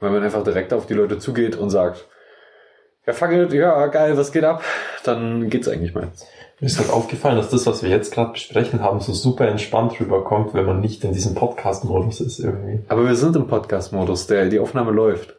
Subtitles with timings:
[0.00, 2.06] Wenn man einfach direkt auf die Leute zugeht und sagt,
[3.06, 4.62] ja, fuck it, ja, geil, was geht ab?
[5.04, 6.26] Dann geht's eigentlich meistens.
[6.60, 9.98] Mir ist halt aufgefallen, dass das, was wir jetzt gerade besprechen haben, so super entspannt
[10.00, 12.84] rüberkommt, wenn man nicht in diesem Podcast-Modus ist irgendwie.
[12.88, 15.38] Aber wir sind im Podcast-Modus, der die Aufnahme läuft.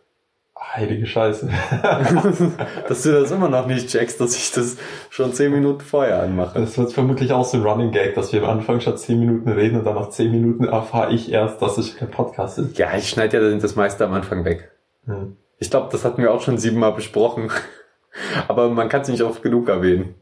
[0.62, 1.50] Heilige Scheiße.
[2.88, 4.78] dass du das immer noch nicht checkst, dass ich das
[5.09, 6.59] schon zehn Minuten vorher anmache.
[6.59, 9.50] Das wird vermutlich auch so ein Running Gag, dass wir am Anfang schon zehn Minuten
[9.50, 12.77] reden und dann nach zehn Minuten erfahre ich erst, dass es kein Podcast ist.
[12.77, 14.72] Ja, ich schneide ja das meiste am Anfang weg.
[15.05, 15.38] Hm.
[15.58, 17.52] Ich glaube, das hatten wir auch schon siebenmal besprochen.
[18.48, 20.16] Aber man kann es nicht oft genug erwähnen.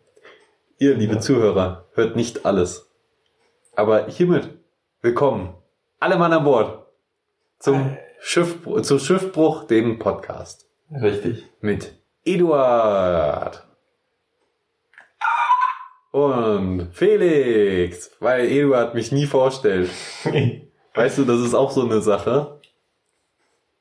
[0.77, 1.19] Ihr, liebe ja.
[1.19, 2.89] Zuhörer, hört nicht alles.
[3.75, 4.49] Aber hiermit
[5.01, 5.55] willkommen.
[5.99, 6.85] Alle Mann an Bord.
[7.59, 10.67] Zum, Schiff, zum Schiffbruch, dem Podcast.
[10.91, 11.45] Richtig.
[11.61, 11.93] Mit
[12.25, 13.65] Eduard.
[16.11, 18.11] Und Felix.
[18.19, 19.89] Weil Eduard mich nie vorstellt.
[20.93, 22.59] weißt du, das ist auch so eine Sache.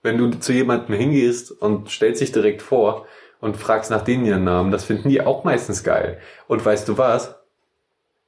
[0.02, 3.06] Wenn du zu jemandem hingehst und stellst dich direkt vor,
[3.40, 4.70] und fragst nach denen ihren Namen.
[4.70, 6.18] Das finden die auch meistens geil.
[6.48, 7.36] Und weißt du was?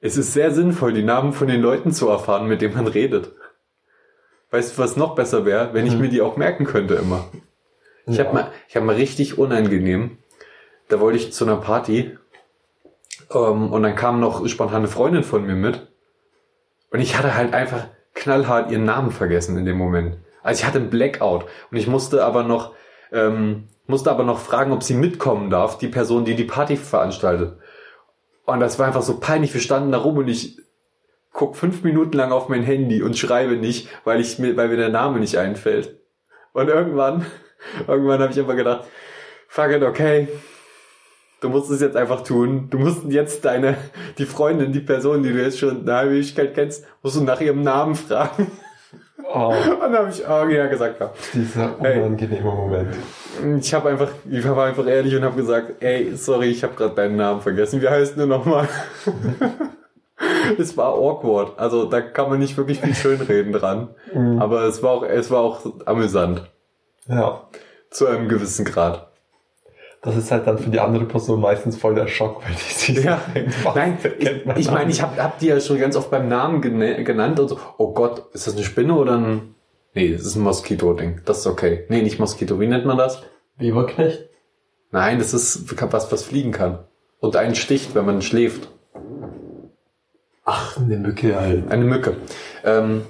[0.01, 3.33] Es ist sehr sinnvoll, die Namen von den Leuten zu erfahren, mit denen man redet.
[4.51, 6.01] Weißt du, was noch besser wäre, wenn ich mhm.
[6.01, 7.25] mir die auch merken könnte immer?
[8.05, 8.25] Ich ja.
[8.25, 10.17] habe mal, ich habe mal richtig unangenehm.
[10.87, 12.17] Da wollte ich zu einer Party
[13.31, 15.87] ähm, und dann kam noch spontan eine Freundin von mir mit
[16.89, 20.17] und ich hatte halt einfach knallhart ihren Namen vergessen in dem Moment.
[20.41, 22.73] Also ich hatte einen Blackout und ich musste aber noch
[23.11, 27.57] ähm, musste aber noch fragen, ob sie mitkommen darf, die Person, die die Party veranstaltet.
[28.45, 29.53] Und das war einfach so peinlich.
[29.53, 30.59] Wir standen da rum und ich
[31.31, 34.77] guck fünf Minuten lang auf mein Handy und schreibe nicht, weil ich mir, weil mir
[34.77, 35.97] der Name nicht einfällt.
[36.53, 37.25] Und irgendwann,
[37.87, 38.85] irgendwann habe ich einfach gedacht,
[39.47, 40.27] fuck it, okay.
[41.41, 42.67] Du musst es jetzt einfach tun.
[42.69, 43.77] Du musst jetzt deine,
[44.17, 47.39] die Freundin, die Person, die du jetzt schon eine halbe Ewigkeit kennst, musst du nach
[47.39, 48.51] ihrem Namen fragen.
[49.31, 49.53] Oh.
[49.53, 51.13] Und dann habe ich oh, ja gesagt, ja.
[51.33, 52.95] Dieser unangenehme Moment.
[53.61, 56.95] Ich habe einfach, ich war einfach ehrlich und habe gesagt, ey, sorry, ich habe gerade
[56.95, 57.81] deinen Namen vergessen.
[57.81, 58.67] Wie heißt du nochmal?
[60.59, 61.57] es war awkward.
[61.57, 63.89] Also da kann man nicht wirklich viel schönreden dran.
[64.13, 64.41] Mhm.
[64.41, 66.43] Aber es war auch, es war auch amüsant.
[67.07, 67.47] Ja.
[67.89, 69.09] Zu einem gewissen Grad
[70.01, 73.03] das ist halt dann für die andere Person meistens voll der Schock, weil die sich
[73.03, 73.21] ja.
[73.35, 76.61] denkt, Nein, ich, ich meine, ich habe hab die ja schon ganz oft beim Namen
[76.61, 79.55] genannt und so, oh Gott, ist das eine Spinne oder ein...
[79.93, 81.21] Nee, das ist ein Moskito-Ding.
[81.25, 81.85] Das ist okay.
[81.89, 82.59] Nee, nicht Moskito.
[82.59, 83.23] Wie nennt man das?
[83.57, 84.29] Weberknecht?
[84.91, 86.79] Nein, das ist was, was fliegen kann.
[87.19, 88.69] Und einen sticht, wenn man schläft.
[90.51, 91.71] Ach, eine Mücke halt.
[91.71, 92.15] Eine Mücke.
[92.63, 93.05] Ähm,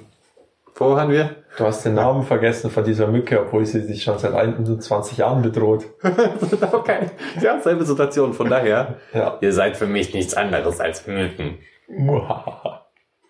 [0.74, 1.36] wo waren wir?
[1.56, 5.40] Du hast den Namen vergessen von dieser Mücke, obwohl sie sich schon seit 21 Jahren
[5.40, 5.86] bedroht.
[6.72, 7.06] okay.
[7.40, 8.34] Ja, selbe Situation.
[8.34, 9.38] Von daher, ja.
[9.40, 11.60] ihr seid für mich nichts anderes als Mücken.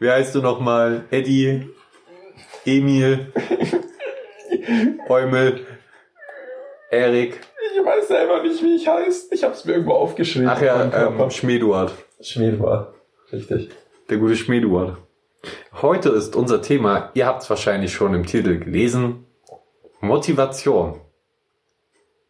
[0.00, 1.04] Wie heißt du nochmal?
[1.12, 1.71] Eddie?
[2.65, 3.32] Emil?
[5.09, 5.66] Eumel?
[6.91, 7.41] Erik?
[7.72, 9.32] Ich weiß selber nicht, wie ich heiße.
[9.32, 10.48] Ich habe es mir irgendwo aufgeschrieben.
[10.48, 11.92] Ach ja, ähm, Schmeduard.
[12.21, 12.92] Schmeduard,
[13.32, 13.71] richtig.
[14.10, 14.97] Der gute Schmeduard.
[15.72, 19.25] Heute ist unser Thema, ihr habt es wahrscheinlich schon im Titel gelesen,
[20.00, 21.00] Motivation.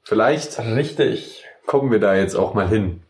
[0.03, 1.47] Vielleicht Richtig.
[1.65, 3.03] kommen wir da jetzt auch mal hin.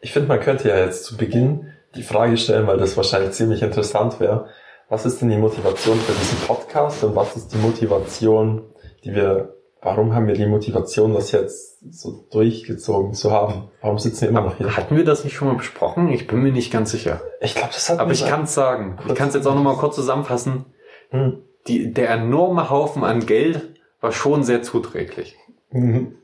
[0.00, 3.62] Ich finde, man könnte ja jetzt zu Beginn die Frage stellen, weil das wahrscheinlich ziemlich
[3.62, 4.50] interessant wäre.
[4.88, 8.62] Was ist denn die Motivation für diesen Podcast und was ist die Motivation,
[9.02, 13.70] die wir warum haben wir die Motivation, das jetzt so durchgezogen zu haben?
[13.80, 14.76] Warum sitzen wir immer noch hier?
[14.76, 16.08] Hatten wir das nicht schon mal besprochen?
[16.08, 17.20] Ich bin mir nicht ganz sicher.
[17.40, 18.98] Ich glaube, das hat Aber ich kann es sagen.
[19.08, 20.66] Ich kann es jetzt auch nochmal kurz zusammenfassen.
[21.10, 21.38] Hm.
[21.66, 25.36] Die, der enorme Haufen an Geld war schon sehr zuträglich.
[25.70, 26.14] Mhm.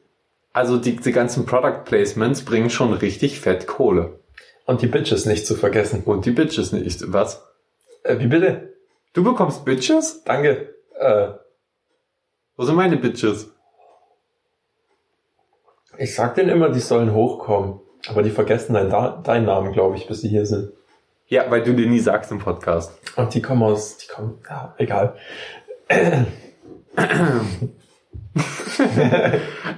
[0.52, 4.20] Also die, die ganzen Product Placements bringen schon richtig fett Kohle.
[4.64, 6.02] Und die Bitches nicht zu vergessen.
[6.04, 7.12] Und die Bitches nicht.
[7.12, 7.46] Was?
[8.02, 8.72] Äh, wie bitte?
[9.12, 10.24] Du bekommst Bitches?
[10.24, 10.74] Danke.
[10.98, 11.28] Äh,
[12.56, 13.52] wo sind meine Bitches?
[15.98, 17.80] Ich sag denen immer, die sollen hochkommen.
[18.08, 20.72] Aber die vergessen deinen, deinen Namen, glaube ich, bis sie hier sind.
[21.26, 22.92] Ja, weil du dir nie sagst im Podcast.
[23.16, 25.16] Und die kommen aus, die kommen, ja, egal.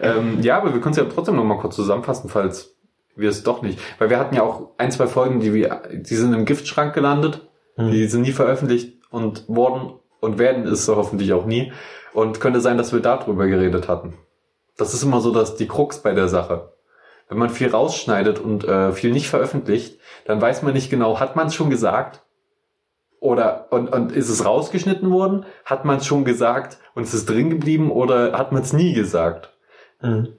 [0.03, 2.77] ähm, ja, aber wir können es ja trotzdem noch mal kurz zusammenfassen, falls
[3.17, 3.79] wir es doch nicht.
[3.99, 7.49] Weil wir hatten ja auch ein, zwei Folgen, die wir, die sind im Giftschrank gelandet.
[7.77, 7.91] Hm.
[7.91, 11.73] Die sind nie veröffentlicht und worden und werden es so hoffentlich auch nie.
[12.13, 14.15] Und könnte sein, dass wir darüber geredet hatten.
[14.77, 16.73] Das ist immer so, dass die Krux bei der Sache.
[17.29, 21.37] Wenn man viel rausschneidet und äh, viel nicht veröffentlicht, dann weiß man nicht genau, hat
[21.37, 22.23] man es schon gesagt?
[23.21, 25.45] Oder und, und ist es rausgeschnitten worden?
[25.65, 28.95] Hat man es schon gesagt und ist es drin geblieben oder hat man es nie
[28.95, 29.53] gesagt?
[30.01, 30.35] Mhm.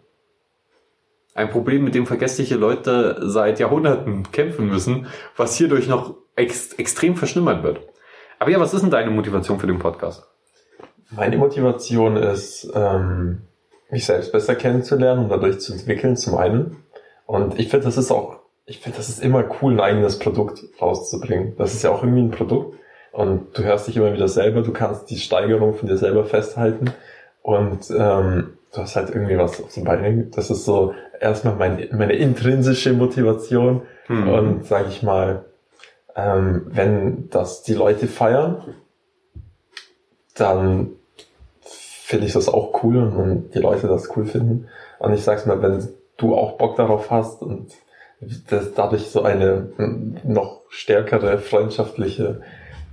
[1.36, 5.07] Ein Problem, mit dem vergessliche Leute seit Jahrhunderten kämpfen müssen,
[5.38, 7.81] was hierdurch noch ex extrem verschlimmert wird.
[8.39, 10.27] Aber ja, was ist denn deine Motivation für den Podcast?
[11.11, 13.41] Meine Motivation ist, ähm,
[13.89, 16.83] mich selbst besser kennenzulernen und dadurch zu entwickeln, zum einen.
[17.25, 20.63] Und ich finde, das ist auch, ich finde, das ist immer cool, ein eigenes Produkt
[20.79, 21.56] rauszubringen.
[21.57, 22.77] Das ist ja auch irgendwie ein Produkt.
[23.11, 26.91] Und du hörst dich immer wieder selber, du kannst die Steigerung von dir selber festhalten.
[27.41, 30.29] Und ähm, du hast halt irgendwie was auf den Beinen.
[30.31, 33.81] Das ist so erstmal mein, meine intrinsische Motivation.
[34.06, 34.27] Hm.
[34.27, 35.45] Und sage ich mal,
[36.15, 38.75] ähm, wenn das die Leute feiern,
[40.35, 40.91] dann
[42.09, 44.67] finde ich das auch cool und die Leute das cool finden.
[44.97, 47.71] Und ich sag's mal, wenn du auch Bock darauf hast und
[48.50, 49.69] das dadurch so eine
[50.23, 52.41] noch stärkere freundschaftliche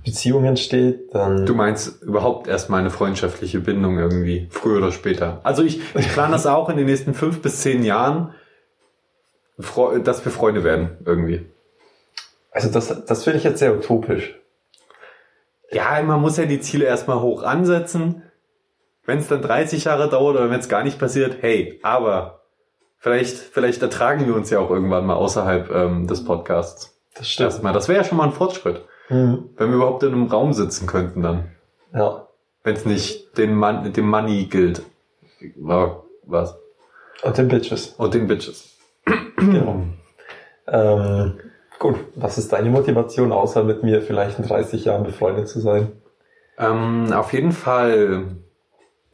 [0.05, 1.47] Beziehung entsteht, dann.
[1.47, 5.39] Du meinst überhaupt erstmal eine freundschaftliche Bindung irgendwie, früher oder später.
[5.41, 8.35] Also ich, ich plane das auch in den nächsten fünf bis zehn Jahren,
[10.03, 11.43] dass wir Freunde werden, irgendwie.
[12.51, 14.39] Also das, das finde ich jetzt sehr utopisch.
[15.71, 18.21] Ja, man muss ja die Ziele erstmal hoch ansetzen.
[19.07, 22.41] Wenn es dann 30 Jahre dauert oder wenn es gar nicht passiert, hey, aber
[22.99, 26.99] vielleicht, vielleicht ertragen wir uns ja auch irgendwann mal außerhalb ähm, des Podcasts.
[27.15, 27.45] Das stimmt.
[27.45, 27.73] Erstmal.
[27.73, 28.83] Das wäre ja schon mal ein Fortschritt.
[29.09, 29.49] Mhm.
[29.55, 31.45] Wenn wir überhaupt in einem Raum sitzen könnten dann.
[31.93, 32.27] Ja.
[32.63, 34.83] Wenn es nicht den Mon dem Money gilt.
[36.25, 36.57] Was?
[37.23, 37.95] Und den Bitches.
[37.97, 38.75] Und den Bitches.
[39.37, 39.83] genau.
[40.67, 41.39] Ähm,
[41.79, 45.91] Gut, was ist deine Motivation, außer mit mir vielleicht in 30 Jahren befreundet zu sein?
[46.57, 48.25] Ähm, auf jeden Fall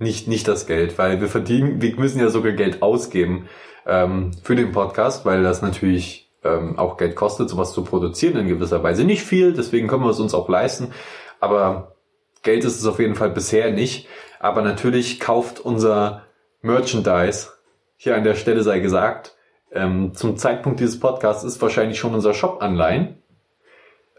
[0.04, 3.50] nicht, nicht das Geld, weil wir verdienen, wir müssen ja sogar Geld ausgeben
[3.86, 8.48] ähm, für den Podcast, weil das natürlich ähm, auch Geld kostet, sowas zu produzieren in
[8.48, 9.04] gewisser Weise.
[9.04, 10.94] Nicht viel, deswegen können wir es uns auch leisten,
[11.40, 11.96] aber
[12.44, 14.08] Geld ist es auf jeden Fall bisher nicht.
[14.40, 16.24] Aber natürlich kauft unser
[16.62, 17.50] Merchandise,
[17.96, 19.38] hier an der Stelle sei gesagt,
[19.72, 23.18] ähm, zum Zeitpunkt dieses Podcasts ist wahrscheinlich schon unser Shop online.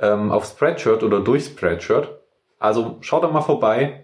[0.01, 2.19] Ähm, auf Spreadshirt oder durch Spreadshirt.
[2.59, 4.04] Also schaut da mal vorbei.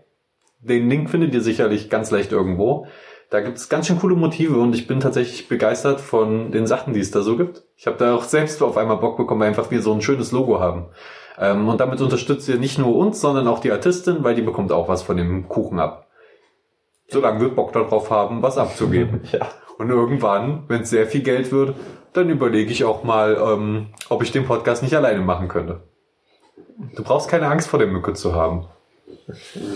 [0.60, 2.86] Den Link findet ihr sicherlich ganz leicht irgendwo.
[3.30, 6.94] Da gibt es ganz schön coole Motive und ich bin tatsächlich begeistert von den Sachen,
[6.94, 7.62] die es da so gibt.
[7.76, 10.32] Ich habe da auch selbst auf einmal Bock bekommen, weil einfach wir so ein schönes
[10.32, 10.86] Logo haben.
[11.38, 14.72] Ähm, und damit unterstützt ihr nicht nur uns, sondern auch die Artistin, weil die bekommt
[14.72, 16.08] auch was von dem Kuchen ab.
[17.08, 19.20] Solange wir Bock darauf haben, was abzugeben.
[19.32, 19.48] Ja.
[19.78, 21.74] Und irgendwann, wenn es sehr viel Geld wird,
[22.12, 25.84] dann überlege ich auch mal, ähm, ob ich den Podcast nicht alleine machen könnte.
[26.94, 28.66] Du brauchst keine Angst vor der Mücke zu haben.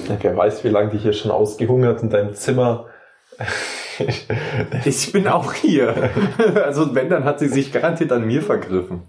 [0.09, 2.87] Ja, wer weiß, wie lange die hier schon ausgehungert in deinem Zimmer.
[4.85, 6.11] ich bin auch hier.
[6.65, 9.03] Also wenn, dann hat sie sich garantiert an mir vergriffen.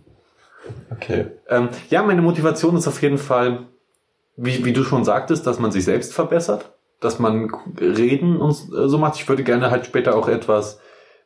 [0.92, 1.28] Okay.
[1.50, 3.68] Ähm, ja, meine Motivation ist auf jeden Fall,
[4.36, 8.98] wie, wie du schon sagtest, dass man sich selbst verbessert, dass man reden und so
[8.98, 9.16] macht.
[9.16, 10.80] Ich würde gerne halt später auch etwas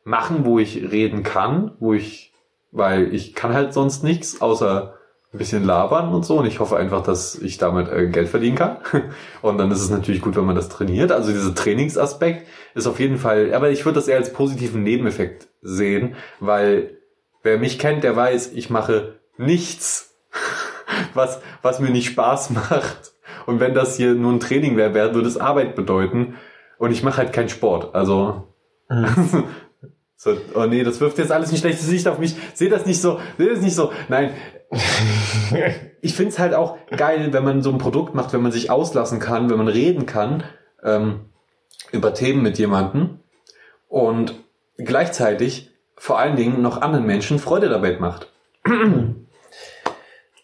[0.04, 2.32] machen, wo ich reden kann, wo ich,
[2.70, 4.94] weil ich kann halt sonst nichts, außer
[5.32, 6.38] ein bisschen labern und so.
[6.38, 8.78] Und ich hoffe einfach, dass ich damit äh, Geld verdienen kann.
[9.42, 11.12] Und dann ist es natürlich gut, wenn man das trainiert.
[11.12, 15.48] Also dieser Trainingsaspekt ist auf jeden Fall, aber ich würde das eher als positiven Nebeneffekt
[15.62, 16.98] sehen, weil
[17.42, 20.16] wer mich kennt, der weiß, ich mache nichts,
[21.14, 23.12] was, was mir nicht Spaß macht.
[23.46, 26.34] Und wenn das hier nur ein Training wäre, würde es Arbeit bedeuten.
[26.78, 27.94] Und ich mache halt keinen Sport.
[27.94, 28.48] Also
[28.88, 29.44] mhm.
[30.22, 32.36] So, oh nee, das wirft jetzt alles ein schlechtes Licht auf mich.
[32.52, 33.90] Seh das nicht so, seh das nicht so.
[34.10, 34.34] Nein.
[36.00, 39.18] ich find's halt auch geil, wenn man so ein Produkt macht, wenn man sich auslassen
[39.18, 40.44] kann, wenn man reden kann
[40.82, 41.26] ähm,
[41.92, 43.18] über Themen mit jemandem
[43.88, 44.34] und
[44.78, 48.30] gleichzeitig vor allen Dingen noch anderen Menschen Freude dabei macht.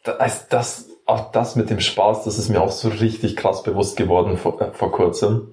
[0.02, 3.96] das, das, auch das mit dem Spaß, das ist mir auch so richtig krass bewusst
[3.96, 5.52] geworden vor, äh, vor kurzem,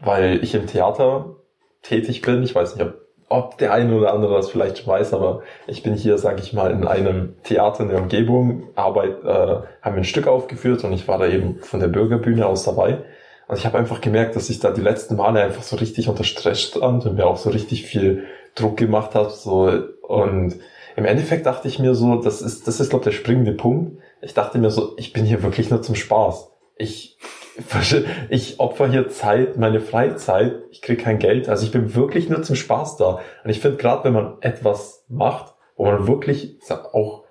[0.00, 1.36] weil ich im Theater
[1.82, 2.42] tätig bin.
[2.42, 5.94] Ich weiß nicht, ob ob der eine oder andere das vielleicht weiß, aber ich bin
[5.94, 10.04] hier, sage ich mal, in einem Theater in der Umgebung, Arbeit, äh, haben wir ein
[10.04, 12.98] Stück aufgeführt und ich war da eben von der Bürgerbühne aus dabei.
[13.46, 16.24] Und ich habe einfach gemerkt, dass ich da die letzten Male einfach so richtig unter
[16.24, 19.30] Stress stand und mir auch so richtig viel Druck gemacht habe.
[19.30, 19.70] So,
[20.02, 20.56] und
[20.96, 24.02] im Endeffekt dachte ich mir so, das ist, das ist, glaube der springende Punkt.
[24.20, 26.50] Ich dachte mir so, ich bin hier wirklich nur zum Spaß.
[26.76, 27.18] Ich
[28.28, 32.42] ich opfer hier Zeit, meine Freizeit, ich kriege kein Geld, also ich bin wirklich nur
[32.42, 33.20] zum Spaß da.
[33.44, 36.58] Und ich finde gerade, wenn man etwas macht, wo man wirklich
[36.92, 37.24] auch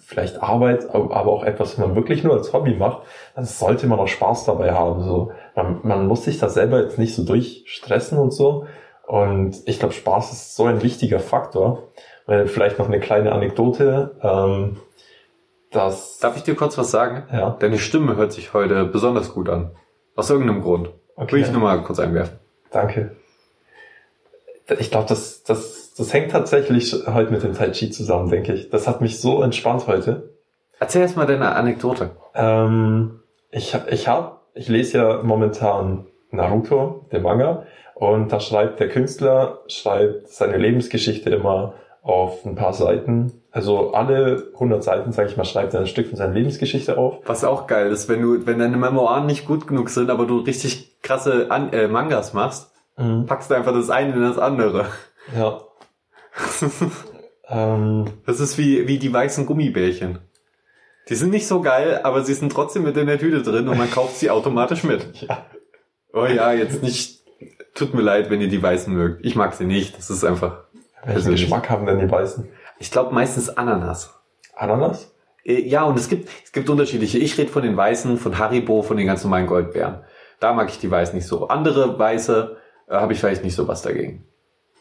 [0.00, 3.02] vielleicht Arbeit, aber auch etwas, was man wirklich nur als Hobby macht,
[3.34, 5.02] dann sollte man auch Spaß dabei haben.
[5.02, 8.66] So, man, man muss sich da selber jetzt nicht so durchstressen und so.
[9.06, 11.88] Und ich glaube, Spaß ist so ein wichtiger Faktor.
[12.24, 14.16] Weil vielleicht noch eine kleine Anekdote.
[14.22, 14.78] Ähm,
[15.72, 16.18] das.
[16.18, 17.24] Darf ich dir kurz was sagen?
[17.32, 17.56] Ja.
[17.58, 19.72] Deine Stimme hört sich heute besonders gut an.
[20.14, 20.90] Aus irgendeinem Grund.
[21.16, 21.32] Okay.
[21.32, 22.38] Will ich nur mal kurz einwerfen.
[22.70, 23.16] Danke.
[24.78, 28.70] Ich glaube, das, das, das hängt tatsächlich heute mit dem Tai Chi zusammen, denke ich.
[28.70, 30.30] Das hat mich so entspannt heute.
[30.78, 32.10] Erzähl erst mal deine Anekdote.
[32.34, 38.88] Ähm, ich ich habe ich lese ja momentan Naruto, den Manga, und da schreibt der
[38.88, 43.41] Künstler, schreibt seine Lebensgeschichte immer auf ein paar Seiten.
[43.52, 47.18] Also alle 100 Seiten, sage ich mal, schreibt er ein Stück von seiner Lebensgeschichte auf.
[47.26, 50.38] Was auch geil ist, wenn du, wenn deine Memoiren nicht gut genug sind, aber du
[50.38, 53.24] richtig krasse An äh, Mangas machst, Mhm.
[53.24, 54.84] packst du einfach das eine in das andere.
[55.34, 55.62] Ja.
[57.48, 60.18] ähm, Das ist wie, wie die weißen Gummibärchen.
[61.08, 63.78] Die sind nicht so geil, aber sie sind trotzdem mit in der Tüte drin und
[63.78, 65.06] man kauft sie automatisch mit.
[65.22, 65.46] ja.
[66.12, 67.22] Oh ja, jetzt nicht.
[67.74, 69.24] Tut mir leid, wenn ihr die weißen mögt.
[69.24, 69.96] Ich mag sie nicht.
[69.96, 70.64] Das ist einfach.
[71.04, 71.30] Welchen.
[71.32, 72.46] Geschmack haben denn die Weißen?
[72.82, 74.12] Ich glaube meistens Ananas.
[74.56, 75.14] Ananas?
[75.44, 77.18] Äh, Ja, und es gibt, es gibt unterschiedliche.
[77.18, 80.00] Ich rede von den Weißen, von Haribo, von den ganz normalen Goldbeeren.
[80.40, 81.46] Da mag ich die Weißen nicht so.
[81.46, 82.56] Andere Weiße
[82.88, 84.24] äh, habe ich vielleicht nicht so was dagegen.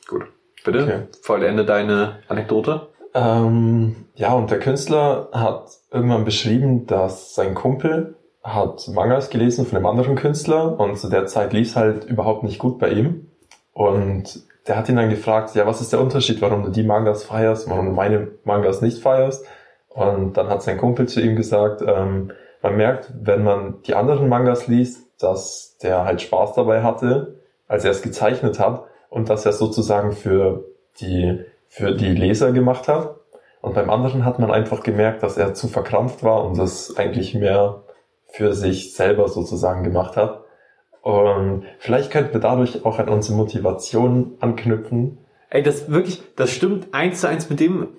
[0.08, 0.24] Gut.
[0.66, 1.00] Bitte, Okay.
[1.22, 2.88] vollende deine Anekdote.
[3.14, 9.78] Ähm, ja, und der Künstler hat irgendwann beschrieben, dass sein Kumpel hat Mangas gelesen von
[9.78, 13.28] einem anderen Künstler und zu der Zeit lief es halt überhaupt nicht gut bei ihm.
[13.74, 17.26] Und der hat ihn dann gefragt, ja, was ist der Unterschied, warum du die Mangas
[17.26, 19.46] feierst, warum du meine Mangas nicht feierst?
[19.90, 24.30] Und dann hat sein Kumpel zu ihm gesagt, ähm, man merkt, wenn man die anderen
[24.30, 29.46] Mangas liest, dass der halt Spaß dabei hatte, als er es gezeichnet hat und dass
[29.46, 30.64] er sozusagen für
[31.02, 33.16] die, für die Leser gemacht hat.
[33.60, 37.36] Und beim anderen hat man einfach gemerkt, dass er zu verkrampft war und das eigentlich
[37.36, 37.84] mehr
[38.28, 40.41] für sich selber sozusagen gemacht hat.
[41.02, 45.18] Und vielleicht könnten wir dadurch auch an unsere Motivation anknüpfen.
[45.50, 47.90] Ey, das wirklich, das stimmt eins zu eins mit dem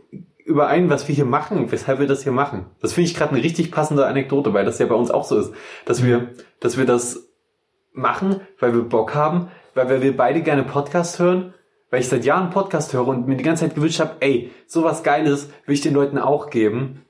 [0.45, 2.67] überein, was wir hier machen, weshalb wir das hier machen.
[2.81, 5.39] Das finde ich gerade eine richtig passende Anekdote, weil das ja bei uns auch so
[5.39, 5.53] ist,
[5.85, 6.31] dass wir,
[6.61, 7.29] dass wir das
[7.93, 11.55] machen, weil wir Bock haben, weil wir, beide gerne Podcast hören,
[11.91, 15.03] weil ich seit Jahren Podcast höre und mir die ganze Zeit gewünscht habe, ey, sowas
[15.03, 17.05] Geiles will ich den Leuten auch geben.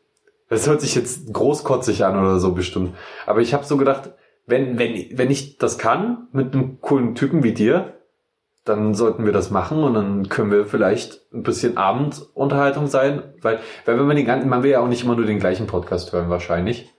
[0.48, 2.94] Das hört sich jetzt großkotzig an oder so bestimmt.
[3.26, 4.10] Aber ich habe so gedacht,
[4.46, 7.94] wenn, wenn, wenn ich das kann, mit einem coolen Typen wie dir,
[8.64, 13.58] dann sollten wir das machen und dann können wir vielleicht ein bisschen Abendunterhaltung sein, weil,
[13.84, 16.12] weil wenn man den ganzen, man will ja auch nicht immer nur den gleichen Podcast
[16.12, 16.92] hören wahrscheinlich.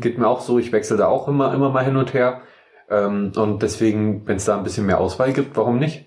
[0.00, 2.40] Geht mir auch so, ich wechsle da auch immer, immer mal hin und her.
[2.88, 6.06] Ähm, und deswegen, wenn es da ein bisschen mehr Auswahl gibt, warum nicht?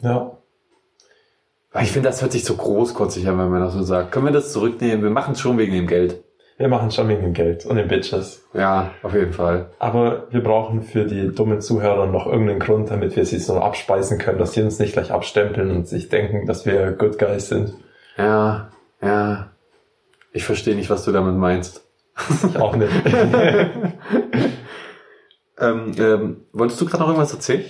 [0.00, 0.38] Ja.
[1.70, 4.10] Weil ich finde, das hört sich so großkotzig an, wenn man das so sagt.
[4.10, 5.02] Können wir das zurücknehmen?
[5.02, 6.24] Wir machen es schon wegen dem Geld.
[6.58, 8.44] Wir machen schon wegen dem Geld und den Bitches.
[8.52, 9.70] Ja, auf jeden Fall.
[9.78, 14.18] Aber wir brauchen für die dummen Zuhörer noch irgendeinen Grund, damit wir sie so abspeisen
[14.18, 17.74] können, dass sie uns nicht gleich abstempeln und sich denken, dass wir Good Guys sind.
[18.16, 19.52] Ja, ja.
[20.32, 21.84] Ich verstehe nicht, was du damit meinst.
[22.48, 22.92] Ich auch nicht.
[25.60, 27.64] Ähm, ähm, wolltest du gerade noch irgendwas erzählen?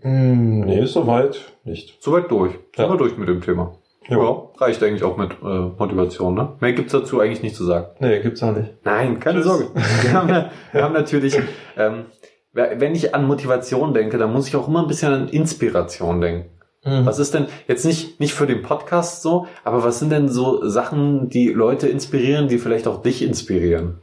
[0.00, 2.02] Hm, nee, soweit nicht.
[2.02, 2.54] Soweit durch.
[2.76, 2.84] Ja.
[2.84, 3.76] Sind wir durch mit dem Thema.
[4.08, 5.44] Ja, reicht eigentlich auch mit äh,
[5.78, 6.56] Motivation, ne?
[6.60, 7.88] Mehr gibt's dazu eigentlich nicht zu sagen.
[8.00, 8.70] Nee, gibt's auch nicht.
[8.84, 9.46] Nein, keine Tschüss.
[9.46, 9.68] Sorge.
[10.02, 11.38] Wir haben, wir haben natürlich,
[11.76, 12.06] ähm,
[12.52, 16.50] wenn ich an Motivation denke, dann muss ich auch immer ein bisschen an Inspiration denken.
[16.84, 17.04] Mhm.
[17.04, 20.66] Was ist denn jetzt nicht, nicht für den Podcast so, aber was sind denn so
[20.66, 24.00] Sachen, die Leute inspirieren, die vielleicht auch dich inspirieren?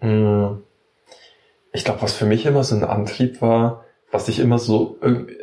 [0.00, 0.62] Hm.
[1.72, 3.83] Ich glaube, was für mich immer so ein Antrieb war,
[4.14, 4.96] was ich immer so,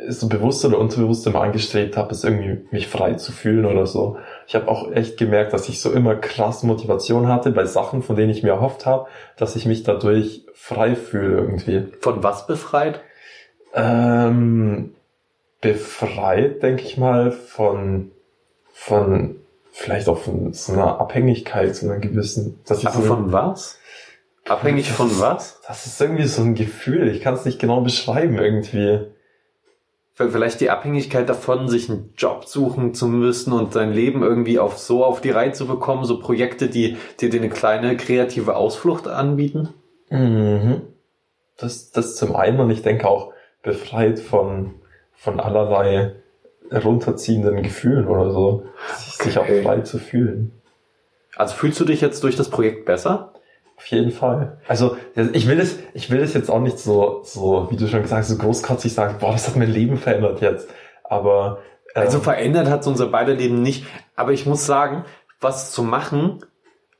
[0.08, 4.16] so bewusst oder unterbewusst immer angestrebt habe, ist irgendwie mich frei zu fühlen oder so.
[4.46, 8.16] Ich habe auch echt gemerkt, dass ich so immer krass Motivation hatte bei Sachen, von
[8.16, 11.86] denen ich mir erhofft habe, dass ich mich dadurch frei fühle irgendwie.
[12.00, 13.02] Von was befreit?
[13.74, 14.94] Ähm,
[15.60, 18.10] befreit, denke ich mal, von,
[18.72, 19.36] von,
[19.70, 23.78] vielleicht auch von so einer Abhängigkeit, so einer gewissen, dass ich Aber so, von was?
[24.48, 25.60] Abhängig von was?
[25.66, 29.06] das ist irgendwie so ein Gefühl, ich kann es nicht genau beschreiben irgendwie.
[30.14, 34.78] Vielleicht die Abhängigkeit davon, sich einen Job suchen zu müssen und sein Leben irgendwie auf
[34.78, 39.70] so auf die Reihe zu bekommen, so Projekte, die, dir eine kleine kreative Ausflucht anbieten?
[40.10, 40.82] Mhm.
[41.56, 43.32] Das, das zum einen und ich denke auch
[43.62, 44.74] befreit von,
[45.14, 46.14] von allerlei
[46.70, 48.66] runterziehenden Gefühlen oder so.
[48.96, 49.62] Sich auch Okay.
[49.62, 50.52] frei zu fühlen.
[51.36, 53.31] Also fühlst du dich jetzt durch das Projekt besser?
[53.82, 54.58] Auf jeden Fall.
[54.68, 54.96] Also
[55.32, 58.20] ich will das, ich will das jetzt auch nicht so, so wie du schon gesagt
[58.20, 60.68] hast, so großkotzig sagen, boah, das hat mein Leben verändert jetzt.
[61.02, 61.58] Aber
[61.96, 63.84] ähm, Also verändert hat unser beider Leben nicht.
[64.14, 65.04] Aber ich muss sagen,
[65.40, 66.44] was zu machen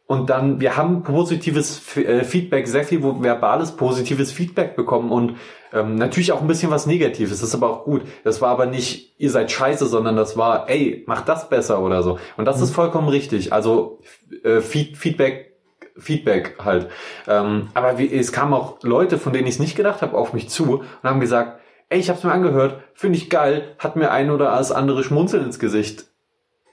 [0.07, 5.37] und dann, wir haben positives äh, Feedback, sehr viel verbales positives Feedback bekommen und
[5.73, 7.31] ähm, natürlich auch ein bisschen was Negatives.
[7.41, 8.03] Das ist aber auch gut.
[8.25, 12.03] Das war aber nicht, ihr seid scheiße, sondern das war, ey, mach das besser oder
[12.03, 12.19] so.
[12.37, 13.53] Und das ist vollkommen richtig.
[13.53, 14.01] Also
[14.43, 15.52] äh, Feed, Feedback,
[15.97, 16.89] Feedback halt.
[17.27, 20.33] Ähm, aber wie, es kamen auch Leute, von denen ich es nicht gedacht habe, auf
[20.33, 23.97] mich zu und haben gesagt, ey, ich habe es mir angehört, finde ich geil, hat
[23.97, 26.07] mir ein oder das andere Schmunzeln ins Gesicht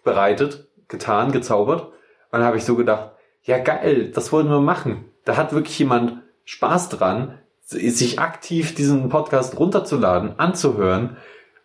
[0.03, 1.83] bereitet, getan, gezaubert.
[1.83, 3.11] Und dann habe ich so gedacht,
[3.43, 5.05] ja geil, das wollten wir machen.
[5.25, 11.17] Da hat wirklich jemand Spaß dran, sich aktiv diesen Podcast runterzuladen, anzuhören.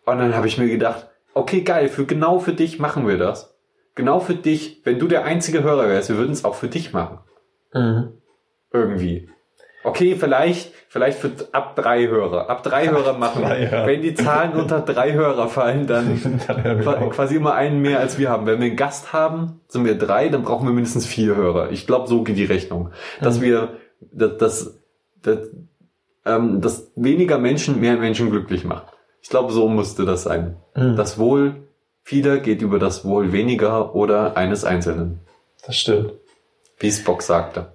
[0.04, 3.54] Und dann habe ich mir gedacht, okay, geil, für genau für dich machen wir das.
[3.94, 6.92] Genau für dich, wenn du der einzige Hörer wärst, wir würden es auch für dich
[6.92, 7.18] machen.
[7.74, 8.08] Mhm.
[8.72, 9.28] Irgendwie.
[9.86, 12.48] Okay, vielleicht, vielleicht für ab drei Hörer.
[12.48, 13.42] Ab drei Hörer machen.
[13.42, 13.86] drei Hörer.
[13.86, 18.30] Wenn die Zahlen unter drei Hörer fallen, dann Dann quasi immer einen mehr als wir
[18.30, 18.46] haben.
[18.46, 21.70] Wenn wir einen Gast haben, sind wir drei, dann brauchen wir mindestens vier Hörer.
[21.70, 22.90] Ich glaube, so geht die Rechnung.
[23.20, 23.42] Dass Mhm.
[23.42, 23.68] wir,
[24.00, 24.80] dass, dass,
[25.22, 25.38] dass,
[26.24, 28.86] ähm, dass weniger Menschen mehr Menschen glücklich macht.
[29.20, 30.56] Ich glaube, so musste das sein.
[30.74, 30.96] Mhm.
[30.96, 31.56] Das Wohl
[32.02, 35.20] vieler geht über das Wohl weniger oder eines Einzelnen.
[35.66, 36.12] Das stimmt.
[36.84, 37.72] Wie Spock sagte.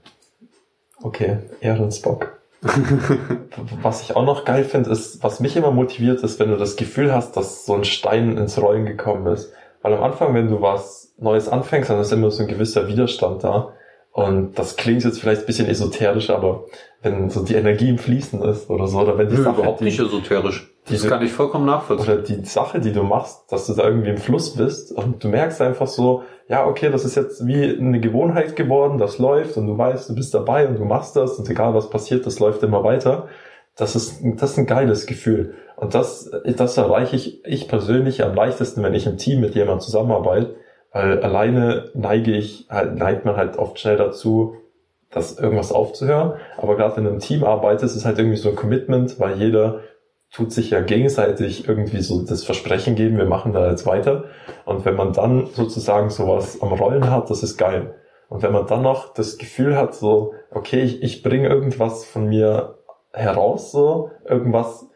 [1.01, 2.37] Okay, Ehrensbock.
[3.81, 6.75] was ich auch noch geil finde, ist, was mich immer motiviert, ist, wenn du das
[6.75, 9.51] Gefühl hast, dass so ein Stein ins Rollen gekommen ist.
[9.81, 13.43] Weil am Anfang, wenn du was Neues anfängst, dann ist immer so ein gewisser Widerstand
[13.43, 13.73] da.
[14.11, 16.65] Und das klingt jetzt vielleicht ein bisschen esoterisch, aber
[17.01, 19.79] wenn so die Energie im Fließen ist oder so, oder wenn die Nö, Sache, überhaupt
[19.79, 20.71] die, nicht esoterisch.
[20.89, 22.13] Das diese- kann ich vollkommen nachvollziehen.
[22.13, 25.27] oder die Sache, die du machst, dass du da irgendwie im Fluss bist und du
[25.29, 29.67] merkst einfach so, ja, okay, das ist jetzt wie eine Gewohnheit geworden, das läuft und
[29.67, 32.63] du weißt, du bist dabei und du machst das und egal was passiert, das läuft
[32.63, 33.27] immer weiter.
[33.77, 35.53] Das ist, das ist ein geiles Gefühl.
[35.77, 39.79] Und das, das erreiche ich, ich persönlich am leichtesten, wenn ich im Team mit jemandem
[39.79, 40.55] zusammenarbeite,
[40.91, 44.55] weil alleine neige ich, halt, neigt man halt oft schnell dazu,
[45.11, 46.33] das irgendwas aufzuhören.
[46.57, 49.79] Aber gerade wenn du im Team arbeitest, ist halt irgendwie so ein Commitment, weil jeder
[50.31, 54.25] tut sich ja gegenseitig irgendwie so das Versprechen geben, wir machen da jetzt weiter.
[54.65, 57.95] Und wenn man dann sozusagen sowas am Rollen hat, das ist geil.
[58.29, 62.27] Und wenn man dann noch das Gefühl hat, so, okay, ich, ich bringe irgendwas von
[62.27, 62.77] mir
[63.11, 64.87] heraus, so, irgendwas,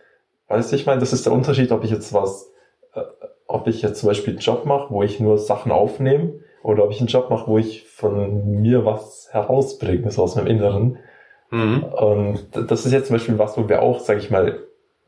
[0.49, 2.51] weißt du, ich meine, das ist der Unterschied, ob ich jetzt was,
[2.93, 3.01] äh,
[3.47, 6.91] ob ich jetzt zum Beispiel einen Job mache, wo ich nur Sachen aufnehme, oder ob
[6.91, 10.99] ich einen Job mache, wo ich von mir was herausbringe, so aus meinem Inneren.
[11.49, 11.83] Mhm.
[11.83, 14.59] Und das ist jetzt zum Beispiel was, wo wir auch, sage ich mal,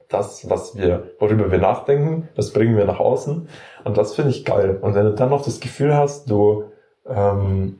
[0.09, 3.47] das, was wir, worüber wir nachdenken, das bringen wir nach außen.
[3.83, 4.77] Und das finde ich geil.
[4.81, 6.65] Und wenn du dann noch das Gefühl hast, du,
[7.07, 7.79] ähm,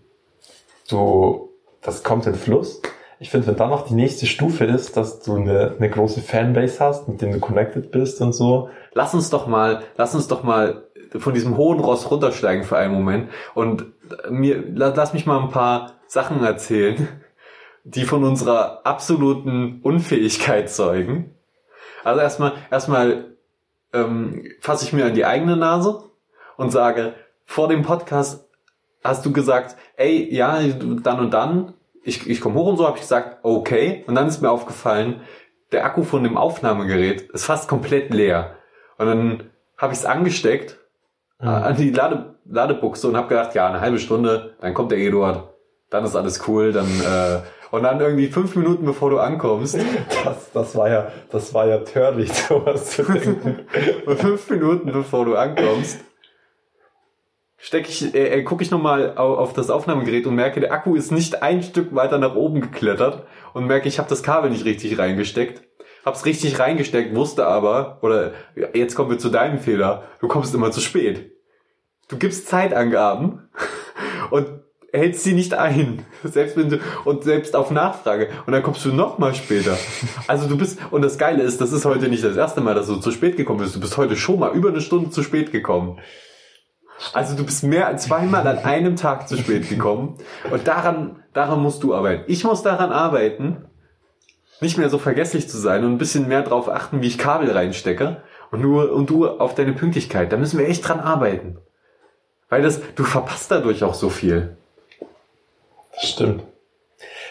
[0.90, 1.50] du,
[1.82, 2.82] das kommt in Fluss.
[3.20, 6.80] Ich finde, wenn dann noch die nächste Stufe ist, dass du eine, eine große Fanbase
[6.84, 8.70] hast, mit denen du connected bist und so.
[8.94, 10.84] Lass uns doch mal, lass uns doch mal
[11.18, 13.86] von diesem hohen Ross runtersteigen für einen Moment und
[14.30, 17.08] mir, la- lass mich mal ein paar Sachen erzählen,
[17.86, 21.35] die von unserer absoluten Unfähigkeit zeugen.
[22.06, 23.36] Also erstmal, erstmal
[23.92, 26.04] ähm, fasse ich mir an die eigene Nase
[26.56, 27.14] und sage,
[27.46, 28.48] vor dem Podcast
[29.04, 32.98] hast du gesagt, ey, ja, dann und dann, ich, ich komme hoch und so, habe
[32.98, 34.04] ich gesagt, okay.
[34.08, 35.22] Und dann ist mir aufgefallen,
[35.72, 38.56] der Akku von dem Aufnahmegerät ist fast komplett leer.
[39.00, 40.78] Und dann habe ich es angesteckt
[41.40, 45.00] äh, an die Lade, Ladebuchse und habe gedacht, ja, eine halbe Stunde, dann kommt der
[45.00, 45.50] Eduard,
[45.90, 47.40] dann ist alles cool, dann äh,
[47.72, 49.78] und dann irgendwie fünf Minuten bevor du ankommst,
[50.24, 53.66] Das, das war ja, das war ja törlich, sowas zu denken.
[54.18, 56.00] fünf Minuten bevor du ankommst,
[57.58, 60.96] steck ich, äh, äh, gucke ich nochmal auf, auf das Aufnahmegerät und merke, der Akku
[60.96, 64.66] ist nicht ein Stück weiter nach oben geklettert und merke, ich habe das Kabel nicht
[64.66, 65.64] richtig reingesteckt.
[66.06, 68.34] Hab's richtig reingesteckt, wusste aber, oder
[68.74, 71.32] jetzt kommen wir zu deinem Fehler, du kommst immer zu spät.
[72.08, 73.50] Du gibst Zeitangaben
[74.30, 74.65] und
[74.98, 76.06] hältst sie nicht ein.
[76.24, 78.30] Selbst wenn du, und selbst auf Nachfrage.
[78.46, 79.78] Und dann kommst du noch mal später.
[80.28, 82.88] Also du bist, und das Geile ist, das ist heute nicht das erste Mal, dass
[82.88, 83.76] du zu spät gekommen bist.
[83.76, 86.00] Du bist heute schon mal über eine Stunde zu spät gekommen.
[87.14, 90.18] Also du bist mehr als zweimal an einem Tag zu spät gekommen.
[90.50, 92.24] Und daran, daran musst du arbeiten.
[92.28, 93.66] Ich muss daran arbeiten,
[94.62, 97.52] nicht mehr so vergesslich zu sein und ein bisschen mehr drauf achten, wie ich Kabel
[97.52, 98.24] reinstecke.
[98.52, 100.32] Und nur, und du auf deine Pünktlichkeit.
[100.32, 101.58] Da müssen wir echt dran arbeiten.
[102.50, 104.56] Weil das, du verpasst dadurch auch so viel.
[105.96, 106.44] Das stimmt.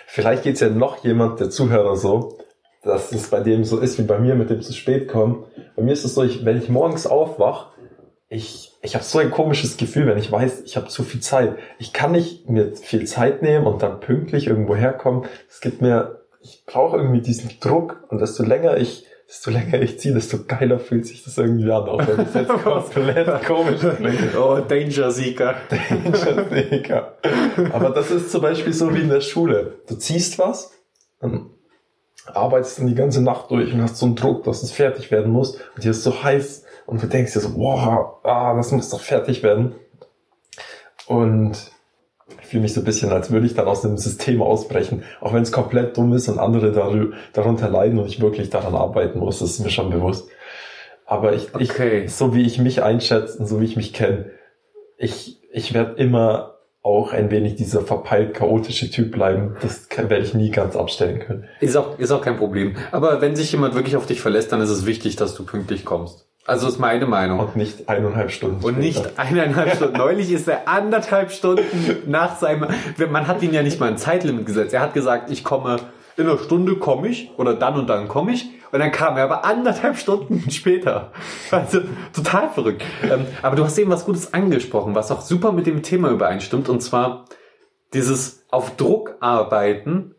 [0.06, 2.38] Vielleicht geht's ja noch jemand, der Zuhörer so,
[2.82, 5.44] dass es bei dem so ist wie bei mir mit dem zu spät kommen.
[5.76, 7.72] Bei mir ist es so, ich, wenn ich morgens aufwach,
[8.28, 11.56] ich, ich habe so ein komisches Gefühl, wenn ich weiß, ich habe zu viel Zeit.
[11.78, 15.24] Ich kann nicht mir viel Zeit nehmen und dann pünktlich irgendwo herkommen.
[15.48, 19.98] Es gibt mir, ich brauche irgendwie diesen Druck und desto länger ich, desto länger ich
[19.98, 24.36] ziehe, desto geiler fühlt sich das irgendwie an, auch wenn es jetzt komplett komisch klingt.
[24.36, 25.56] Oh, Danger Seeker.
[26.70, 27.14] Digga.
[27.72, 29.78] Aber das ist zum Beispiel so wie in der Schule.
[29.88, 30.72] Du ziehst was,
[31.20, 31.50] dann
[32.26, 35.32] arbeitest dann die ganze Nacht durch und hast so einen Druck, dass es fertig werden
[35.32, 38.90] muss und dir ist so heiß und du denkst dir so, wow, ah, das muss
[38.90, 39.74] doch fertig werden.
[41.06, 41.70] Und
[42.40, 45.32] ich fühle mich so ein bisschen, als würde ich dann aus dem System ausbrechen, auch
[45.32, 46.72] wenn es komplett dumm ist und andere
[47.32, 50.28] darunter leiden und ich wirklich daran arbeiten muss, das ist mir schon bewusst.
[51.06, 52.04] Aber ich, Okay.
[52.04, 54.30] ich so wie ich mich einschätze und so wie ich mich kenne,
[54.96, 59.56] ich, ich werde immer auch ein wenig dieser verpeilt chaotische Typ bleiben.
[59.62, 61.48] Das kann, werde ich nie ganz abstellen können.
[61.60, 62.76] Ist auch, ist auch kein Problem.
[62.92, 65.84] Aber wenn sich jemand wirklich auf dich verlässt, dann ist es wichtig, dass du pünktlich
[65.86, 66.26] kommst.
[66.46, 67.40] Also ist meine Meinung.
[67.40, 68.64] Und nicht eineinhalb Stunden.
[68.64, 69.96] Und nicht eineinhalb Stunden.
[69.96, 72.68] Neulich ist er anderthalb Stunden nach seinem,
[73.10, 74.74] man hat ihn ja nicht mal ein Zeitlimit gesetzt.
[74.74, 75.76] Er hat gesagt, ich komme,
[76.16, 78.50] in einer Stunde komme ich, oder dann und dann komme ich.
[78.72, 81.12] Und dann kam er aber anderthalb Stunden später.
[81.50, 81.80] Also
[82.12, 82.82] total verrückt.
[83.02, 86.68] Ähm, aber du hast eben was Gutes angesprochen, was auch super mit dem Thema übereinstimmt.
[86.68, 87.24] Und zwar
[87.94, 90.14] dieses auf Druck arbeiten.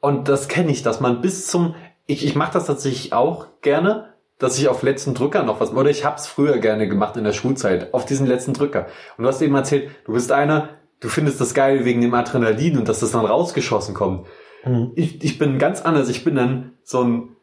[0.00, 1.74] Und das kenne ich, dass man bis zum,
[2.06, 5.90] ich, ich mache das tatsächlich auch gerne, dass ich auf letzten Drücker noch was, oder
[5.90, 8.86] ich habe es früher gerne gemacht in der Schulzeit, auf diesen letzten Drücker.
[9.16, 10.70] Und du hast eben erzählt, du bist einer,
[11.00, 14.26] du findest das geil wegen dem Adrenalin und dass das dann rausgeschossen kommt.
[14.64, 14.92] Mhm.
[14.94, 16.08] Ich, ich bin ganz anders.
[16.08, 17.36] Ich bin dann so ein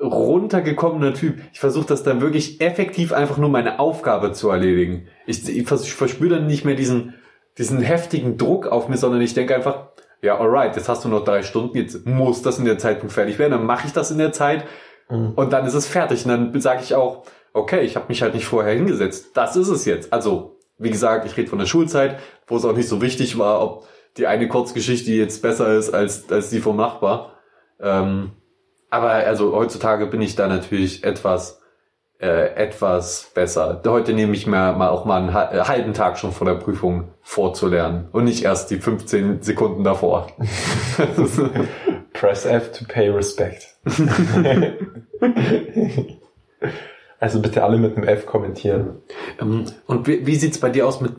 [0.00, 1.38] runtergekommener Typ.
[1.52, 5.08] Ich versuche das dann wirklich effektiv einfach nur meine Aufgabe zu erledigen.
[5.26, 7.14] Ich, ich, ich verspüre dann nicht mehr diesen,
[7.58, 9.88] diesen heftigen Druck auf mir, sondern ich denke einfach,
[10.22, 13.38] ja, alright, jetzt hast du noch drei Stunden, jetzt muss das in der Zeitpunkt fertig
[13.38, 14.64] werden, dann mache ich das in der Zeit
[15.08, 15.32] mhm.
[15.34, 16.24] und dann ist es fertig.
[16.24, 19.30] Und dann sage ich auch, okay, ich habe mich halt nicht vorher hingesetzt.
[19.34, 20.12] Das ist es jetzt.
[20.12, 23.62] Also, wie gesagt, ich rede von der Schulzeit, wo es auch nicht so wichtig war,
[23.62, 27.32] ob die eine Kurzgeschichte jetzt besser ist als, als die vom Nachbar.
[27.80, 28.32] Ähm,
[28.90, 31.60] aber also heutzutage bin ich da natürlich etwas
[32.18, 33.82] äh, etwas besser.
[33.86, 37.08] Heute nehme ich mir mal auch mal einen äh, halben Tag schon vor der Prüfung
[37.20, 40.28] vorzulernen und nicht erst die 15 Sekunden davor.
[42.14, 43.75] Press F to pay respect.
[47.20, 49.02] also bitte alle mit einem F kommentieren.
[49.40, 51.14] Ähm, und wie, wie sieht's bei dir aus mit,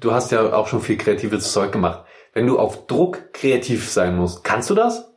[0.00, 2.04] du hast ja auch schon viel kreatives Zeug gemacht.
[2.32, 5.12] Wenn du auf Druck kreativ sein musst, kannst du das?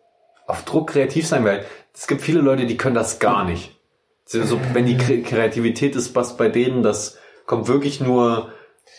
[0.46, 3.78] Auf Druck kreativ sein, weil es gibt viele Leute, die können das gar nicht.
[4.26, 8.54] So, wenn die Kreativität ist, was bei denen, das kommt wirklich nur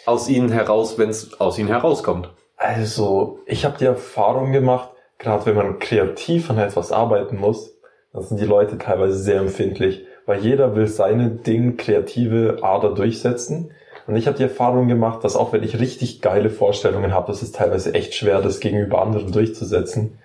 [0.04, 2.30] aus ihnen heraus, wenn es aus ihnen herauskommt.
[2.56, 7.79] Also, ich habe die Erfahrung gemacht, gerade wenn man kreativ an etwas arbeiten muss,
[8.12, 13.70] dann sind die Leute teilweise sehr empfindlich, weil jeder will seine Ding kreative Ader durchsetzen.
[14.06, 17.42] Und ich habe die Erfahrung gemacht, dass auch wenn ich richtig geile Vorstellungen habe, das
[17.42, 20.18] ist teilweise echt schwer, das gegenüber anderen durchzusetzen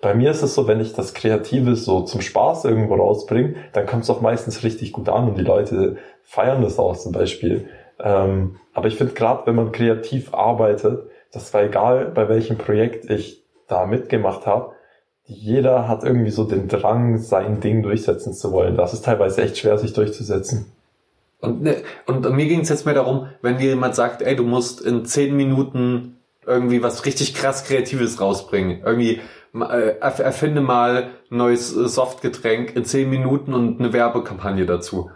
[0.00, 3.86] bei mir ist es so, wenn ich das Kreative so zum Spaß irgendwo rausbringe, dann
[3.86, 7.68] kommt es auch meistens richtig gut an und die Leute feiern das auch zum Beispiel.
[7.98, 13.10] Ähm, aber ich finde gerade, wenn man kreativ arbeitet, das war egal, bei welchem Projekt
[13.10, 14.72] ich da mitgemacht habe,
[15.28, 18.76] jeder hat irgendwie so den Drang, sein Ding durchsetzen zu wollen.
[18.76, 20.72] Das ist teilweise echt schwer, sich durchzusetzen.
[21.40, 24.42] Und, ne, und mir ging es jetzt mehr darum, wenn dir jemand sagt, ey, du
[24.42, 28.80] musst in zehn Minuten irgendwie was richtig krass Kreatives rausbringen.
[28.84, 29.20] Irgendwie
[29.54, 35.10] äh, erfinde mal ein neues äh, Softgetränk in 10 Minuten und eine Werbekampagne dazu.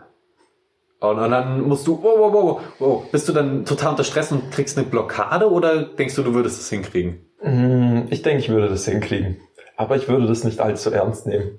[1.00, 4.52] Und dann musst du, wow, wow, wow, wow, bist du dann total unter Stress und
[4.52, 7.26] kriegst eine Blockade oder denkst du, du würdest es hinkriegen?
[7.42, 9.38] Mm, ich denke, ich würde das hinkriegen.
[9.76, 11.58] Aber ich würde das nicht allzu ernst nehmen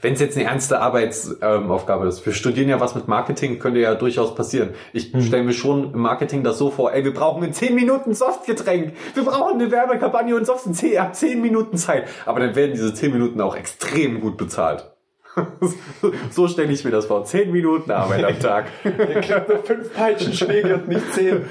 [0.00, 2.24] wenn es jetzt eine ernste Arbeitsaufgabe ähm, ist.
[2.24, 4.70] Wir studieren ja was mit Marketing, könnte ja durchaus passieren.
[4.92, 5.22] Ich hm.
[5.22, 8.94] stelle mir schon im Marketing das so vor, ey, wir brauchen in 10 Minuten Softgetränk.
[9.14, 12.08] Wir brauchen eine Werbekampagne und Soft in 10, ja, 10 Minuten Zeit.
[12.26, 14.90] Aber dann werden diese 10 Minuten auch extrem gut bezahlt.
[16.30, 17.24] so stelle ich mir das vor.
[17.24, 18.66] 10 Minuten Arbeit am Tag.
[18.84, 21.44] Ihr kriegt nur 5 Peitschenschläge und nicht 10.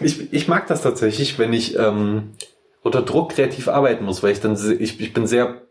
[0.00, 2.30] ich, ich mag das tatsächlich, wenn ich ähm,
[2.82, 5.62] unter Druck kreativ arbeiten muss, weil ich dann, ich, ich bin sehr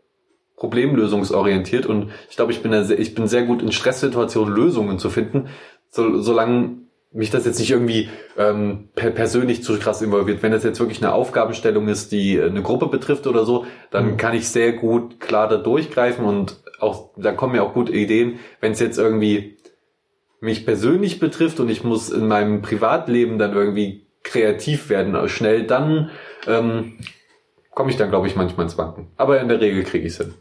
[0.56, 5.10] problemlösungsorientiert und ich glaube, ich bin, sehr, ich bin sehr gut in Stresssituationen Lösungen zu
[5.10, 5.48] finden,
[5.90, 10.42] so, solange mich das jetzt nicht irgendwie ähm, per persönlich zu krass involviert.
[10.42, 14.16] Wenn das jetzt wirklich eine Aufgabenstellung ist, die eine Gruppe betrifft oder so, dann mhm.
[14.16, 18.38] kann ich sehr gut klar da durchgreifen und auch da kommen mir auch gute Ideen.
[18.60, 19.58] Wenn es jetzt irgendwie
[20.40, 26.10] mich persönlich betrifft und ich muss in meinem Privatleben dann irgendwie kreativ werden, schnell, dann
[26.46, 26.98] ähm,
[27.70, 29.08] komme ich dann, glaube ich, manchmal ins Wanken.
[29.16, 30.34] Aber in der Regel kriege ich es hin.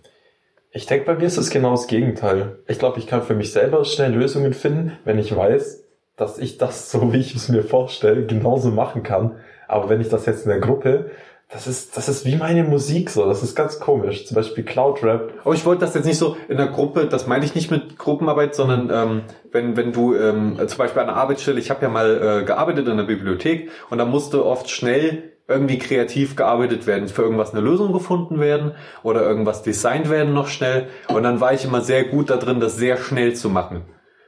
[0.74, 2.60] Ich denke, bei mir ist es genau das Gegenteil.
[2.68, 5.84] Ich glaube, ich kann für mich selber schnell Lösungen finden, wenn ich weiß,
[6.16, 9.38] dass ich das so, wie ich es mir vorstelle, genauso machen kann.
[9.68, 11.12] Aber wenn ich das jetzt in der Gruppe,
[11.50, 13.26] das ist, das ist wie meine Musik so.
[13.26, 14.26] Das ist ganz komisch.
[14.26, 15.34] Zum Beispiel Cloud Rap.
[15.44, 17.98] Aber ich wollte das jetzt nicht so in der Gruppe, das meine ich nicht mit
[17.98, 21.90] Gruppenarbeit, sondern ähm, wenn, wenn du ähm, zum Beispiel an der Arbeitsstelle, ich habe ja
[21.90, 27.08] mal äh, gearbeitet in der Bibliothek und da musste oft schnell irgendwie kreativ gearbeitet werden,
[27.08, 30.88] für irgendwas eine Lösung gefunden werden oder irgendwas designt werden noch schnell.
[31.08, 33.84] Und dann war ich immer sehr gut da drin, das sehr schnell zu machen.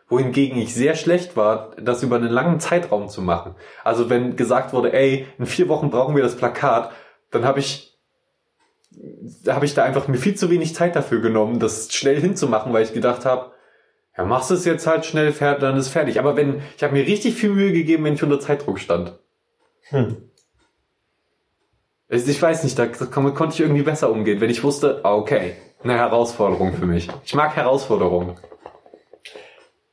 [0.09, 3.55] Wohingegen ich sehr schlecht war, das über einen langen Zeitraum zu machen.
[3.83, 6.91] Also wenn gesagt wurde, ey, in vier Wochen brauchen wir das Plakat,
[7.31, 7.93] dann habe ich
[9.47, 12.83] habe ich da einfach mir viel zu wenig Zeit dafür genommen, das schnell hinzumachen, weil
[12.83, 13.51] ich gedacht habe,
[14.17, 16.19] Ja, machst es jetzt halt schnell dann ist fertig.
[16.19, 19.17] Aber wenn, ich habe mir richtig viel Mühe gegeben, wenn ich unter Zeitdruck stand.
[19.89, 20.29] Hm.
[22.09, 25.15] Also Ich weiß nicht, da kon- konnte ich irgendwie besser umgehen, wenn ich wusste, ah,
[25.15, 27.09] okay, eine Herausforderung für mich.
[27.25, 28.35] Ich mag Herausforderungen.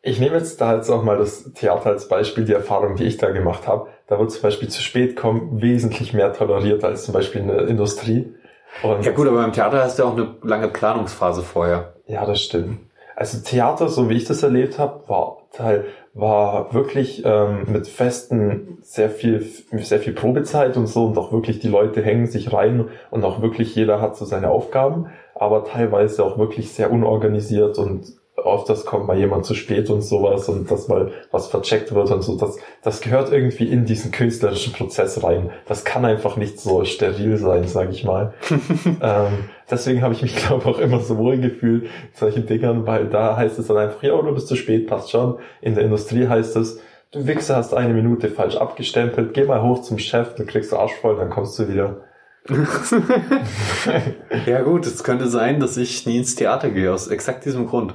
[0.02, 3.18] Ich nehme jetzt da jetzt auch mal das Theater als Beispiel, die Erfahrung, die ich
[3.18, 3.88] da gemacht habe.
[4.06, 7.68] Da wird zum Beispiel zu spät kommen wesentlich mehr toleriert als zum Beispiel in der
[7.68, 8.34] Industrie.
[8.82, 11.94] Und Ja gut, aber beim Theater hast du ja auch eine lange Planungsphase vorher.
[12.06, 12.80] Ja, das stimmt.
[13.20, 18.78] Also Theater, so wie ich das erlebt habe, war Teil war wirklich ähm, mit festen
[18.80, 22.88] sehr viel sehr viel Probezeit und so und auch wirklich die Leute hängen sich rein
[23.10, 28.06] und auch wirklich jeder hat so seine Aufgaben, aber teilweise auch wirklich sehr unorganisiert und
[28.44, 32.22] öfters kommt mal jemand zu spät und sowas und dass mal was vercheckt wird und
[32.22, 32.36] so.
[32.36, 35.50] Das, das gehört irgendwie in diesen künstlerischen Prozess rein.
[35.66, 38.34] Das kann einfach nicht so steril sein, sage ich mal.
[39.02, 42.86] ähm, deswegen habe ich mich, glaube ich, auch immer so wohl gefühlt in solchen Dingern,
[42.86, 45.38] weil da heißt es dann einfach, ja, du bist zu spät, passt schon.
[45.60, 46.80] In der Industrie heißt es,
[47.12, 50.76] du Wichser hast eine Minute falsch abgestempelt, geh mal hoch zum Chef, dann kriegst du
[50.76, 52.04] Arsch voll, dann kommst du wieder.
[54.46, 57.94] Ja gut, es könnte sein, dass ich nie ins Theater gehe, aus exakt diesem Grund.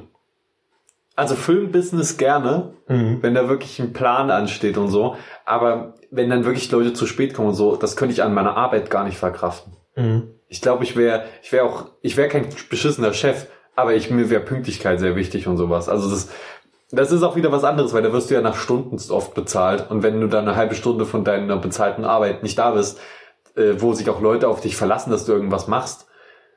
[1.15, 3.19] Also Filmbusiness gerne, Mhm.
[3.21, 5.15] wenn da wirklich ein Plan ansteht und so.
[5.45, 8.57] Aber wenn dann wirklich Leute zu spät kommen und so, das könnte ich an meiner
[8.57, 9.73] Arbeit gar nicht verkraften.
[9.95, 10.29] Mhm.
[10.47, 14.29] Ich glaube, ich wäre, ich wäre auch, ich wäre kein beschissener Chef, aber ich, mir
[14.29, 15.89] wäre Pünktlichkeit sehr wichtig und sowas.
[15.89, 16.29] Also das,
[16.91, 19.89] das ist auch wieder was anderes, weil da wirst du ja nach Stunden oft bezahlt.
[19.89, 22.99] Und wenn du dann eine halbe Stunde von deiner bezahlten Arbeit nicht da bist,
[23.55, 26.07] äh, wo sich auch Leute auf dich verlassen, dass du irgendwas machst,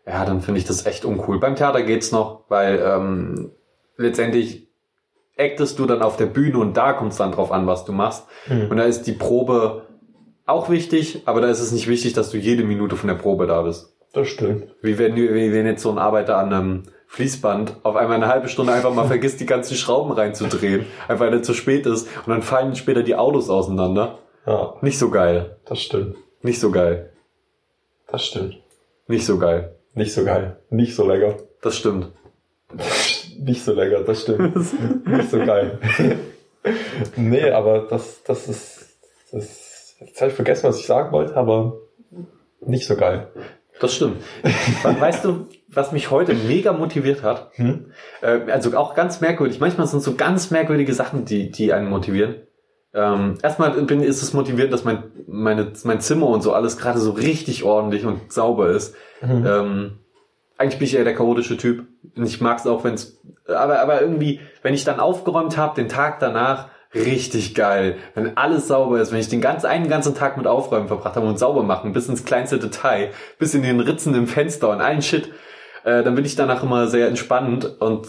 [0.06, 1.38] ja, dann finde ich das echt uncool.
[1.40, 3.52] Beim Theater geht's noch, weil ähm,
[3.98, 4.68] letztendlich
[5.36, 7.92] actest du dann auf der Bühne und da kommt es dann drauf an, was du
[7.92, 8.26] machst.
[8.48, 8.68] Mhm.
[8.70, 9.82] Und da ist die Probe
[10.46, 13.46] auch wichtig, aber da ist es nicht wichtig, dass du jede Minute von der Probe
[13.46, 13.94] da bist.
[14.14, 14.74] Das stimmt.
[14.82, 18.48] Wie wenn, wie wenn jetzt so ein Arbeiter an einem Fließband auf einmal eine halbe
[18.48, 22.28] Stunde einfach mal vergisst, die ganzen Schrauben reinzudrehen, einfach weil er zu spät ist und
[22.30, 24.18] dann fallen später die Autos auseinander.
[24.46, 25.58] Ja, Nicht so geil.
[25.66, 26.16] das stimmt.
[26.42, 27.12] Nicht so geil.
[28.10, 28.58] Das stimmt.
[29.06, 29.76] Nicht so geil.
[29.94, 30.58] Nicht so geil.
[30.70, 31.36] Nicht so lecker.
[31.60, 32.12] Das stimmt.
[33.38, 34.56] Nicht so lecker, das stimmt.
[35.06, 35.78] Nicht so geil.
[37.16, 38.98] nee, aber das, das ist,
[39.32, 41.78] das, jetzt habe ich vergessen, was ich sagen wollte, aber
[42.60, 43.28] nicht so geil.
[43.80, 44.16] Das stimmt.
[44.82, 47.52] weißt du, was mich heute mega motiviert hat?
[47.54, 47.92] Hm?
[48.20, 49.60] Äh, also auch ganz merkwürdig.
[49.60, 52.36] Manchmal sind so ganz merkwürdige Sachen, die, die einen motivieren.
[52.94, 56.98] Ähm, erstmal bin, ist es motivierend, dass mein, meine, mein Zimmer und so alles gerade
[56.98, 58.96] so richtig ordentlich und sauber ist.
[59.20, 59.46] Mhm.
[59.46, 59.98] Ähm,
[60.58, 61.86] eigentlich bin ich eher der chaotische Typ.
[62.16, 63.20] Und ich mag es auch, wenn es.
[63.46, 67.96] Aber, aber irgendwie, wenn ich dann aufgeräumt habe, den Tag danach, richtig geil.
[68.14, 71.26] Wenn alles sauber ist, wenn ich den ganz, einen ganzen Tag mit Aufräumen verbracht habe
[71.26, 75.02] und sauber machen, bis ins kleinste Detail, bis in den Ritzen im Fenster und allen
[75.02, 75.32] Shit,
[75.84, 77.80] äh, dann bin ich danach immer sehr entspannt.
[77.80, 78.08] Und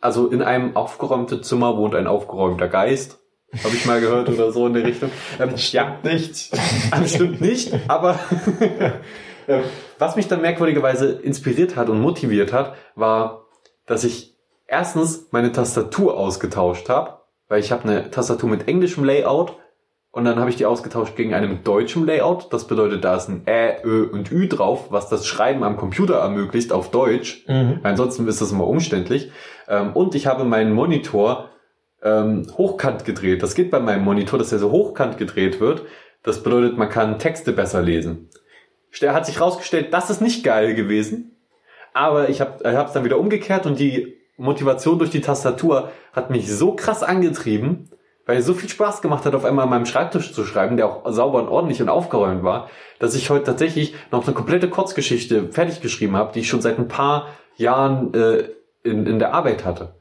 [0.00, 3.20] also in einem aufgeräumten Zimmer wohnt ein aufgeräumter Geist.
[3.62, 5.10] Habe ich mal gehört oder so in der Richtung.
[5.38, 6.52] Ähm, ja, Nicht.
[6.90, 8.18] das stimmt nicht, aber
[9.98, 13.46] was mich dann merkwürdigerweise inspiriert hat und motiviert hat, war,
[13.86, 19.56] dass ich erstens meine Tastatur ausgetauscht habe, weil ich habe eine Tastatur mit englischem Layout
[20.14, 22.52] und dann habe ich die ausgetauscht gegen eine mit deutschem Layout.
[22.52, 26.14] Das bedeutet, da ist ein Ä, Ö und Ü drauf, was das Schreiben am Computer
[26.14, 27.44] ermöglicht auf Deutsch.
[27.48, 27.80] Mhm.
[27.82, 29.32] Ansonsten ist das immer umständlich.
[29.66, 31.50] Ähm, und ich habe meinen Monitor
[32.00, 33.42] ähm, hochkant gedreht.
[33.42, 35.82] Das geht bei meinem Monitor, dass er so hochkant gedreht wird.
[36.22, 38.30] Das bedeutet, man kann Texte besser lesen.
[39.02, 41.36] Hat sich rausgestellt, das ist nicht geil gewesen.
[41.92, 46.50] Aber ich habe es dann wieder umgekehrt und die Motivation durch die Tastatur hat mich
[46.52, 47.90] so krass angetrieben,
[48.26, 50.88] weil es so viel Spaß gemacht hat, auf einmal an meinem Schreibtisch zu schreiben, der
[50.88, 55.52] auch sauber und ordentlich und aufgeräumt war, dass ich heute tatsächlich noch eine komplette Kurzgeschichte
[55.52, 58.48] fertig geschrieben habe, die ich schon seit ein paar Jahren äh,
[58.82, 59.94] in, in der Arbeit hatte.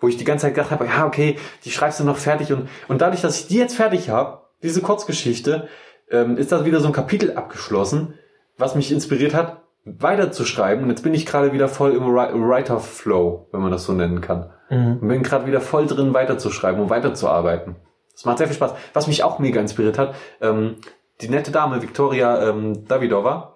[0.00, 2.68] Wo ich die ganze Zeit gedacht habe, ja, okay, die schreibst du noch fertig und,
[2.86, 5.68] und dadurch, dass ich die jetzt fertig habe, diese Kurzgeschichte,
[6.10, 8.14] ähm, ist da wieder so ein Kapitel abgeschlossen,
[8.56, 10.84] was mich inspiriert hat, weiterzuschreiben.
[10.84, 14.20] Und jetzt bin ich gerade wieder voll im Wri- Writer-Flow, wenn man das so nennen
[14.20, 14.50] kann.
[14.70, 14.98] Mhm.
[15.00, 17.76] Und bin gerade wieder voll drin, weiterzuschreiben und weiterzuarbeiten.
[18.12, 18.74] Das macht sehr viel Spaß.
[18.94, 20.76] Was mich auch mega inspiriert hat, ähm,
[21.20, 23.54] die nette Dame Viktoria ähm, Davidova,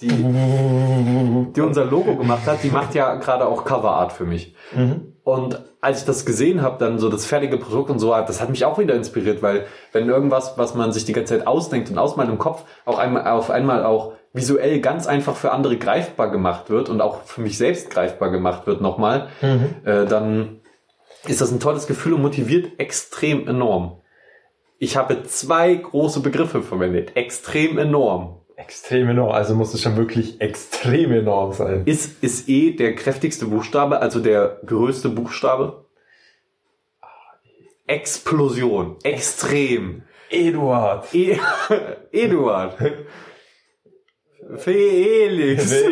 [0.00, 0.08] die,
[1.56, 4.54] die unser Logo gemacht hat, die macht ja gerade auch Coverart für mich.
[4.74, 5.07] Mhm.
[5.28, 8.48] Und als ich das gesehen habe, dann so das fertige Produkt und so, das hat
[8.48, 11.98] mich auch wieder inspiriert, weil wenn irgendwas, was man sich die ganze Zeit ausdenkt und
[11.98, 16.70] ausmalt im Kopf, auch einmal auf einmal auch visuell ganz einfach für andere greifbar gemacht
[16.70, 19.74] wird und auch für mich selbst greifbar gemacht wird nochmal, Mhm.
[19.84, 20.60] äh, dann
[21.26, 24.00] ist das ein tolles Gefühl und motiviert extrem enorm.
[24.78, 27.16] Ich habe zwei große Begriffe verwendet.
[27.16, 28.40] Extrem enorm.
[28.68, 29.32] Extrem enorm.
[29.32, 31.84] Also muss es schon wirklich extrem enorm sein.
[31.86, 35.86] Ist, ist eh der kräftigste Buchstabe, also der größte Buchstabe.
[37.86, 38.96] Explosion.
[39.04, 40.02] Extrem.
[40.28, 41.14] Eduard.
[41.14, 41.38] E
[42.12, 42.76] Eduard.
[44.56, 45.72] Felix.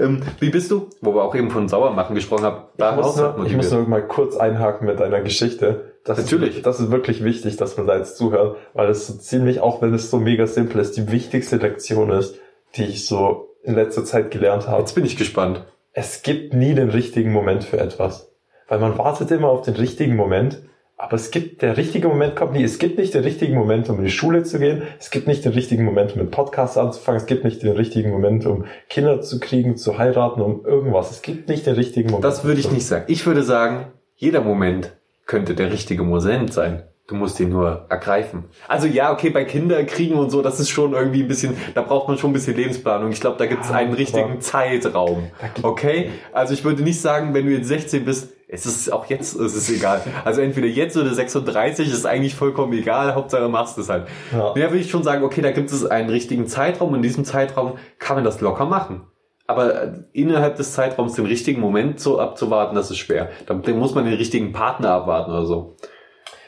[0.00, 0.90] ähm, wie bist du?
[1.00, 2.62] Wo wir auch eben von Sauermachen gesprochen haben.
[2.78, 5.89] Ich muss, nur, ich muss nur mal kurz einhaken mit deiner Geschichte.
[6.16, 6.56] Das Natürlich.
[6.58, 9.82] Ist, das ist wirklich wichtig, dass man da jetzt zuhört, weil es so ziemlich, auch
[9.82, 12.36] wenn es so mega simpel ist, die wichtigste Lektion ist,
[12.76, 14.80] die ich so in letzter Zeit gelernt habe.
[14.80, 15.64] Jetzt bin ich gespannt.
[15.92, 18.32] Es gibt nie den richtigen Moment für etwas.
[18.68, 20.62] Weil man wartet immer auf den richtigen Moment
[21.00, 22.62] aber es gibt, der richtige Moment kommt nie.
[22.62, 24.82] Es gibt nicht den richtigen Moment, um in die Schule zu gehen.
[24.98, 27.18] Es gibt nicht den richtigen Moment, mit Podcasts anzufangen.
[27.18, 31.10] Es gibt nicht den richtigen Moment, um Kinder zu kriegen, zu heiraten, um irgendwas.
[31.10, 32.24] Es gibt nicht den richtigen Moment.
[32.24, 33.04] Das würde ich nicht sagen.
[33.08, 34.92] Ich würde sagen, jeder Moment
[35.30, 36.82] könnte der richtige Moment sein.
[37.06, 38.44] Du musst ihn nur ergreifen.
[38.66, 42.08] Also ja, okay, bei Kinderkriegen und so, das ist schon irgendwie ein bisschen, da braucht
[42.08, 43.12] man schon ein bisschen Lebensplanung.
[43.12, 45.30] Ich glaube, da gibt es einen richtigen Zeitraum.
[45.62, 46.10] Okay?
[46.32, 49.54] Also ich würde nicht sagen, wenn du jetzt 16 bist, es ist auch jetzt, es
[49.54, 50.02] ist egal.
[50.24, 54.08] Also entweder jetzt oder 36 ist eigentlich vollkommen egal, Hauptsache machst du es halt.
[54.32, 54.52] Ja.
[54.54, 57.24] Da würde ich schon sagen, okay, da gibt es einen richtigen Zeitraum und in diesem
[57.24, 59.02] Zeitraum kann man das locker machen.
[59.50, 63.30] Aber innerhalb des Zeitraums den richtigen Moment so abzuwarten, das ist schwer.
[63.46, 65.74] Da muss man den richtigen Partner abwarten oder so.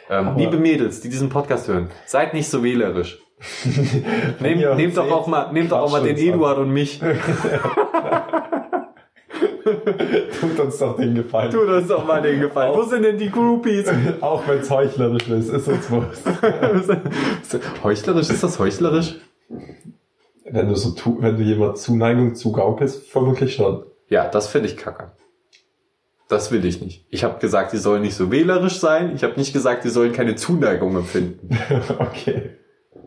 [0.08, 3.18] Ähm, liebe Mädels, die diesen Podcast hören, seid nicht so wählerisch.
[4.40, 7.00] Nehm, ja, nehmt doch auch mal, nehmt doch auch mal den Eduard und mich.
[10.40, 11.50] Tut uns doch den Gefallen.
[11.50, 12.70] Tut uns doch mal den Gefallen.
[12.70, 13.90] Auch, Wo sind denn die Groupies?
[14.20, 16.22] Auch wenn es heuchlerisch ist, ist uns wurscht.
[17.82, 18.30] heuchlerisch?
[18.30, 19.16] Ist das heuchlerisch?
[20.52, 23.84] Wenn du so tu, wenn du jemand Zuneigung zugaukelst, vermutlich schon.
[24.08, 25.12] Ja, das finde ich kacke.
[26.28, 27.06] Das will ich nicht.
[27.08, 29.14] Ich habe gesagt, die sollen nicht so wählerisch sein.
[29.14, 31.58] Ich habe nicht gesagt, die sollen keine Zuneigung empfinden.
[31.98, 32.50] okay.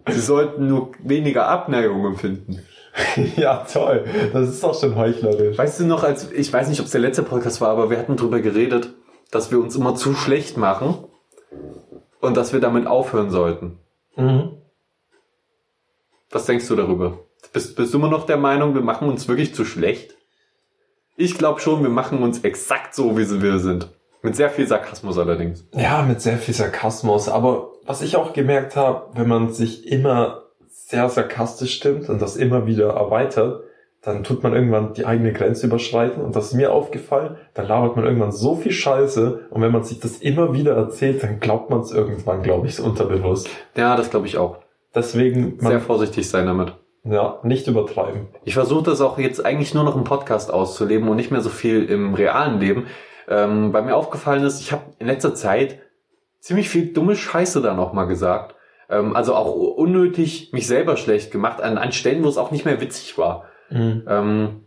[0.09, 2.59] Sie sollten nur weniger Abneigung empfinden.
[3.35, 4.05] ja, toll.
[4.33, 5.57] Das ist doch schon heuchlerisch.
[5.57, 7.99] Weißt du noch, als ich weiß nicht, ob es der letzte Podcast war, aber wir
[7.99, 8.93] hatten drüber geredet,
[9.29, 10.95] dass wir uns immer zu schlecht machen
[12.21, 13.77] und dass wir damit aufhören sollten.
[14.15, 14.57] Mhm.
[16.31, 17.24] Was denkst du darüber?
[17.53, 20.15] Bist, bist du immer noch der Meinung, wir machen uns wirklich zu schlecht?
[21.17, 23.89] Ich glaube schon, wir machen uns exakt so, wie wir sind.
[24.21, 25.65] Mit sehr viel Sarkasmus allerdings.
[25.73, 27.29] Ja, mit sehr viel Sarkasmus.
[27.29, 32.35] Aber was ich auch gemerkt habe, wenn man sich immer sehr sarkastisch stimmt und das
[32.35, 33.63] immer wieder erweitert,
[34.01, 36.23] dann tut man irgendwann die eigene Grenze überschreiten.
[36.23, 39.47] Und das ist mir aufgefallen, dann labert man irgendwann so viel Scheiße.
[39.49, 42.79] Und wenn man sich das immer wieder erzählt, dann glaubt man es irgendwann, glaube ich,
[42.79, 43.49] unterbewusst.
[43.75, 44.57] Ja, das glaube ich auch.
[44.93, 45.59] Deswegen.
[45.59, 46.73] Sehr vorsichtig sein damit.
[47.05, 48.27] Ja, nicht übertreiben.
[48.45, 51.49] Ich versuche das auch jetzt eigentlich nur noch im Podcast auszuleben und nicht mehr so
[51.49, 52.87] viel im realen Leben.
[53.27, 55.79] Ähm, bei mir aufgefallen ist, ich habe in letzter Zeit
[56.39, 58.55] ziemlich viel dumme Scheiße da nochmal gesagt.
[58.89, 62.65] Ähm, also auch unnötig mich selber schlecht gemacht an, an Stellen, wo es auch nicht
[62.65, 63.45] mehr witzig war.
[63.69, 64.03] Mhm.
[64.07, 64.61] Ähm,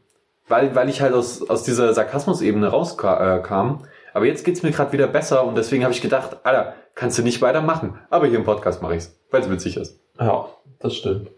[0.47, 3.83] weil, weil ich halt aus, aus dieser Sarkasmus-Ebene rauskam.
[4.15, 7.23] Aber jetzt geht's mir gerade wieder besser und deswegen habe ich gedacht, Alter, kannst du
[7.23, 7.99] nicht weitermachen.
[8.11, 10.01] Aber hier im Podcast mache ich's, weil es witzig ist.
[10.19, 10.49] Ja,
[10.81, 11.31] das stimmt.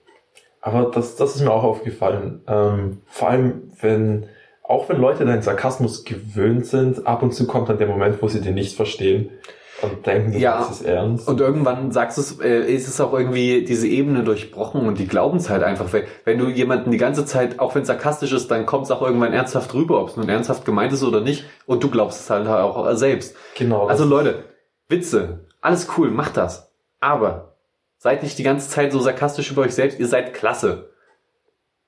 [0.61, 2.43] Aber das, das ist mir auch aufgefallen.
[2.47, 4.27] Ähm, vor allem, wenn,
[4.63, 8.29] auch wenn Leute deinen Sarkasmus gewöhnt sind, ab und zu kommt dann der Moment, wo
[8.29, 9.31] sie den nicht verstehen
[9.83, 11.29] und denken, ja, das ist ernst.
[11.29, 15.39] Und irgendwann sagst du äh, ist es auch irgendwie diese Ebene durchbrochen und die glauben
[15.39, 15.93] es halt einfach.
[15.93, 18.91] Wenn, wenn du jemanden die ganze Zeit, auch wenn es sarkastisch ist, dann kommt es
[18.91, 21.45] auch irgendwann ernsthaft rüber, ob es nun ernsthaft gemeint ist oder nicht.
[21.67, 23.35] Und du glaubst es halt auch selbst.
[23.57, 23.87] Genau.
[23.87, 24.45] Also Leute,
[24.89, 26.71] Witze, alles cool, macht das.
[27.01, 27.50] Aber
[28.03, 30.01] Seid nicht die ganze Zeit so sarkastisch über euch selbst.
[30.01, 30.89] Ihr seid klasse.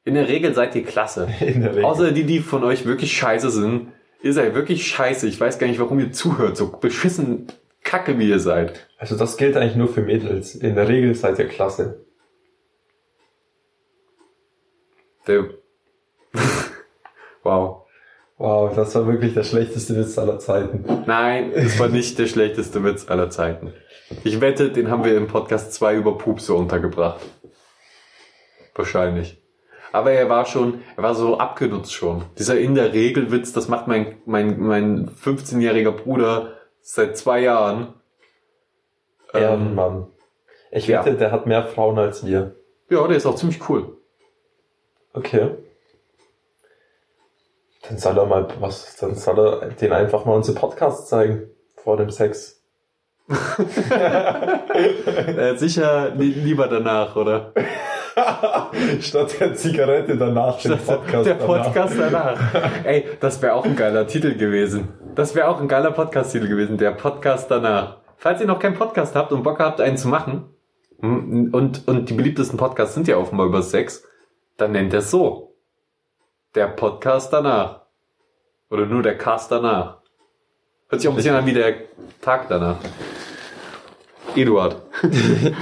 [0.04, 1.26] In der Regel seid ihr klasse.
[1.82, 3.92] Außer die, die von euch wirklich scheiße sind.
[4.22, 5.26] Ihr seid wirklich scheiße.
[5.26, 6.58] Ich weiß gar nicht, warum ihr zuhört.
[6.58, 7.46] So beschissen
[7.82, 8.88] kacke, wie ihr seid.
[8.98, 10.54] Also das gilt eigentlich nur für Mädels.
[10.54, 12.04] In der Regel seid ihr klasse.
[15.26, 15.48] Der
[17.42, 17.86] wow.
[18.36, 20.84] Wow, das war wirklich der schlechteste Witz aller Zeiten.
[21.06, 23.72] Nein, es war nicht der schlechteste Witz aller Zeiten.
[24.24, 27.20] Ich wette, den haben wir im Podcast 2 über Pupse untergebracht.
[28.74, 29.42] Wahrscheinlich.
[29.92, 32.24] Aber er war schon, er war so abgenutzt schon.
[32.38, 37.94] Dieser in der Regel Witz, das macht mein, mein, mein 15-jähriger Bruder seit zwei Jahren.
[39.34, 39.96] Ehrenmann.
[39.96, 40.06] Ähm,
[40.70, 41.16] ich wette, ja.
[41.16, 42.56] der hat mehr Frauen als wir.
[42.88, 43.98] Ja, der ist auch ziemlich cool.
[45.12, 45.50] Okay.
[47.88, 51.50] Dann soll er mal was, dann soll er den einfach mal unsere Podcasts zeigen.
[51.76, 52.61] Vor dem Sex.
[55.36, 57.52] Äh, sicher lieber danach, oder?
[59.00, 62.52] Statt der Zigarette danach, Statt den Podcast der Podcast danach.
[62.52, 62.84] danach.
[62.84, 64.88] Ey, das wäre auch ein geiler Titel gewesen.
[65.14, 67.98] Das wäre auch ein geiler Podcast-Titel gewesen, der Podcast danach.
[68.16, 70.52] Falls ihr noch keinen Podcast habt und Bock habt, einen zu machen,
[71.02, 74.04] und, und die beliebtesten Podcasts sind ja offenbar über Sex,
[74.56, 75.56] dann nennt er es so.
[76.54, 77.86] Der Podcast danach.
[78.70, 80.01] Oder nur der Cast danach.
[80.92, 81.74] Hört sich auch ein bisschen an wie der
[82.20, 82.76] Tag danach.
[84.36, 84.76] Eduard.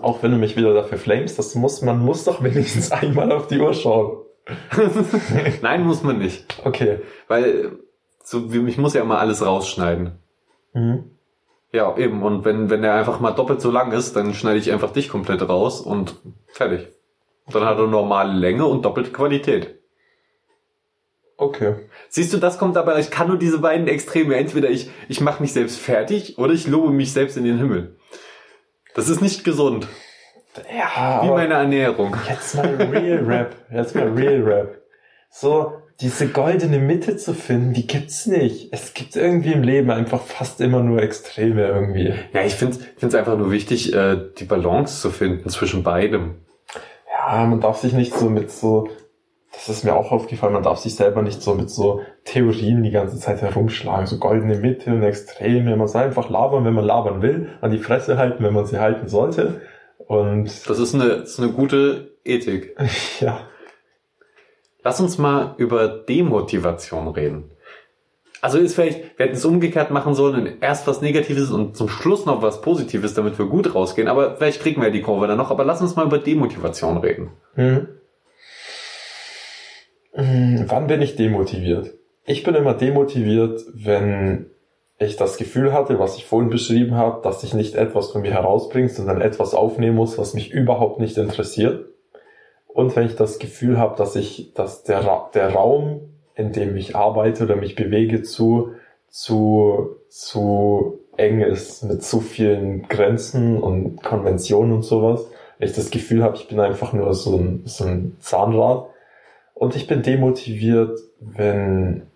[0.00, 3.48] Auch wenn du mich wieder dafür flamest, das muss, man muss doch wenigstens einmal auf
[3.48, 4.24] die Uhr schauen.
[5.60, 6.58] Nein, muss man nicht.
[6.64, 7.00] Okay.
[7.26, 7.80] Weil
[8.24, 10.12] so, ich muss ja immer alles rausschneiden.
[10.72, 11.10] Mhm.
[11.70, 12.22] Ja, eben.
[12.22, 15.10] Und wenn, wenn der einfach mal doppelt so lang ist, dann schneide ich einfach dich
[15.10, 16.14] komplett raus und
[16.46, 16.88] fertig.
[17.52, 19.77] Dann hat er normale Länge und doppelte Qualität.
[21.38, 21.76] Okay.
[22.08, 24.34] Siehst du, das kommt aber, ich kann nur diese beiden Extreme.
[24.34, 27.96] Entweder ich, ich mache mich selbst fertig oder ich lobe mich selbst in den Himmel.
[28.94, 29.86] Das ist nicht gesund.
[30.76, 32.16] Ja, Wie meine Ernährung.
[32.28, 33.54] jetzt mal Real Rap.
[33.72, 34.82] Jetzt mal Real Rap.
[35.30, 38.72] So, diese goldene Mitte zu finden, die gibt's nicht.
[38.72, 42.14] Es gibt irgendwie im Leben einfach fast immer nur Extreme irgendwie.
[42.32, 46.36] Ja, ich finde es einfach nur wichtig, äh, die Balance zu finden zwischen beidem.
[47.12, 48.88] Ja, man darf sich nicht so mit so,
[49.66, 52.90] das ist mir auch aufgefallen, man darf sich selber nicht so mit so Theorien die
[52.90, 55.76] ganze Zeit herumschlagen, so goldene Mitte und Extreme.
[55.76, 58.78] Man soll einfach labern, wenn man labern will, an die Fresse halten, wenn man sie
[58.78, 59.60] halten sollte.
[59.98, 62.76] Und Das ist eine, das ist eine gute Ethik.
[63.20, 63.40] ja,
[64.88, 67.50] Lass uns mal über Demotivation reden.
[68.40, 72.24] Also ist vielleicht, wir hätten es umgekehrt machen sollen, erst was Negatives und zum Schluss
[72.24, 74.08] noch was Positives, damit wir gut rausgehen.
[74.08, 75.50] Aber vielleicht kriegen wir die Kurve dann noch.
[75.50, 77.32] Aber lass uns mal über Demotivation reden.
[77.54, 77.88] Hm.
[80.18, 81.94] Hm, Wann bin ich demotiviert?
[82.24, 84.46] Ich bin immer demotiviert, wenn
[84.98, 88.32] ich das Gefühl hatte, was ich vorhin beschrieben habe, dass ich nicht etwas von mir
[88.32, 91.86] herausbringe, sondern etwas aufnehmen muss, was mich überhaupt nicht interessiert.
[92.66, 96.00] Und wenn ich das Gefühl habe, dass ich, dass der, der Raum,
[96.34, 98.72] in dem ich arbeite oder mich bewege, zu,
[99.08, 105.26] zu, zu eng ist, mit zu vielen Grenzen und Konventionen und sowas.
[105.58, 108.86] Wenn ich das Gefühl habe, ich bin einfach nur so ein, so ein Zahnrad.
[109.58, 112.06] Und ich bin demotiviert, wenn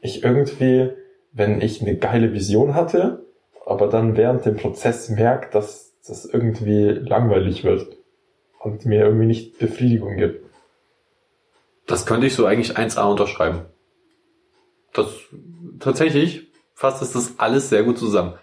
[0.00, 0.92] ich irgendwie,
[1.32, 3.26] wenn ich eine geile Vision hatte,
[3.64, 7.98] aber dann während dem Prozess merke, dass das irgendwie langweilig wird
[8.60, 10.48] und mir irgendwie nicht Befriedigung gibt.
[11.88, 13.62] Das könnte ich so eigentlich 1a unterschreiben.
[14.92, 15.08] Das,
[15.80, 18.34] tatsächlich fasst es das alles sehr gut zusammen.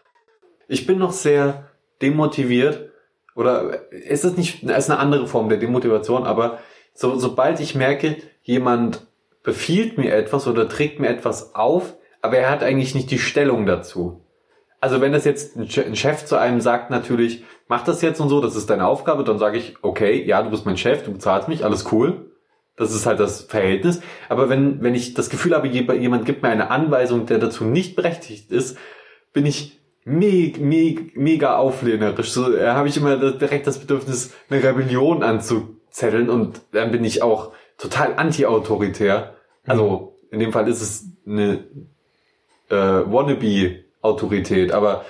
[0.68, 1.70] Ich bin noch sehr
[2.02, 2.90] demotiviert,
[3.36, 6.60] oder ist es nicht, es ist eine andere Form der Demotivation, aber
[6.94, 9.06] so, sobald ich merke, jemand
[9.44, 13.66] befiehlt mir etwas oder trägt mir etwas auf, aber er hat eigentlich nicht die Stellung
[13.66, 14.22] dazu.
[14.80, 18.20] Also wenn das jetzt ein Che- ein Chef zu einem sagt, natürlich, mach das jetzt
[18.20, 21.04] und so, das ist deine Aufgabe, dann sage ich, okay, ja, du bist mein Chef,
[21.04, 22.30] du bezahlst mich, alles cool.
[22.76, 24.02] Das ist halt das Verhältnis.
[24.30, 27.64] Aber wenn, wenn ich das Gefühl habe, je- jemand gibt mir eine Anweisung, der dazu
[27.66, 28.78] nicht berechtigt ist,
[29.32, 32.32] bin ich me me mega auflehnerisch.
[32.32, 37.22] So äh, habe ich immer direkt das Bedürfnis, eine Rebellion anzuzetteln und dann bin ich
[37.22, 39.36] auch total anti-autoritär.
[39.66, 41.66] Also in dem Fall ist es eine
[42.70, 45.06] äh, Wannabe-Autorität, aber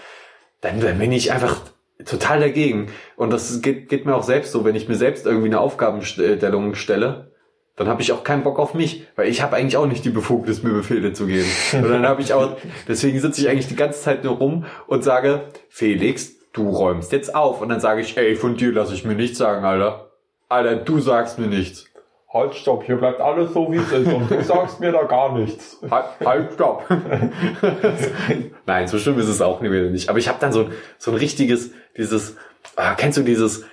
[0.61, 1.61] dann, dann bin ich einfach
[2.05, 2.87] total dagegen.
[3.15, 6.75] Und das geht, geht mir auch selbst so, wenn ich mir selbst irgendwie eine Aufgabenstellung
[6.75, 7.31] stelle,
[7.75, 10.11] dann habe ich auch keinen Bock auf mich, weil ich habe eigentlich auch nicht die
[10.11, 11.49] Befugnis, mir Befehle zu geben.
[11.73, 12.55] Und dann habe ich auch,
[12.87, 17.33] deswegen sitze ich eigentlich die ganze Zeit nur rum und sage, Felix, du räumst jetzt
[17.33, 17.61] auf.
[17.61, 20.11] Und dann sage ich, ey, von dir lasse ich mir nichts sagen, Alter.
[20.49, 21.85] Alter, du sagst mir nichts.
[22.33, 25.37] Halt, stopp, hier bleibt alles so, wie es ist und du sagst mir da gar
[25.37, 25.77] nichts.
[25.89, 26.83] Halt, halt, stopp.
[28.65, 30.09] Nein, so schlimm ist es auch nicht.
[30.09, 32.35] Aber ich habe dann so, ein- so ein richtiges, dieses,
[32.75, 33.65] ah, kennst du dieses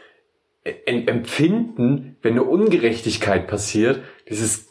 [0.85, 4.67] Em- Empfinden, wenn eine Ungerechtigkeit passiert, dieses,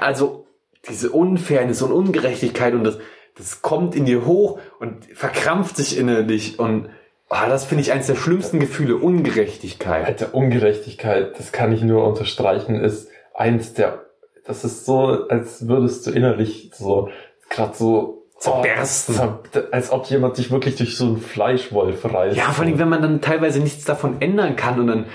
[0.00, 0.46] also
[0.88, 2.98] diese Unfairness und Ungerechtigkeit und das,
[3.36, 6.88] das kommt in dir hoch und verkrampft sich innerlich und
[7.28, 10.06] ah, das finde ich eines der schlimmsten Gefühle, Ungerechtigkeit.
[10.06, 13.08] Alter, Ungerechtigkeit, das kann ich nur unterstreichen, ist
[13.38, 14.04] eins der,
[14.44, 17.08] das ist so, als würdest du innerlich so,
[17.48, 19.16] gerade so, Zerbersten.
[19.16, 22.36] zer- als ob jemand dich wirklich durch so einen Fleischwolf reißt.
[22.36, 25.06] Ja, vor allem, wenn man dann teilweise nichts davon ändern kann und dann,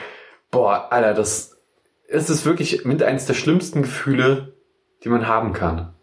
[0.51, 1.57] boah, Alter, das,
[2.07, 4.53] es ist wirklich mit eines der schlimmsten Gefühle,
[5.03, 5.93] die man haben kann.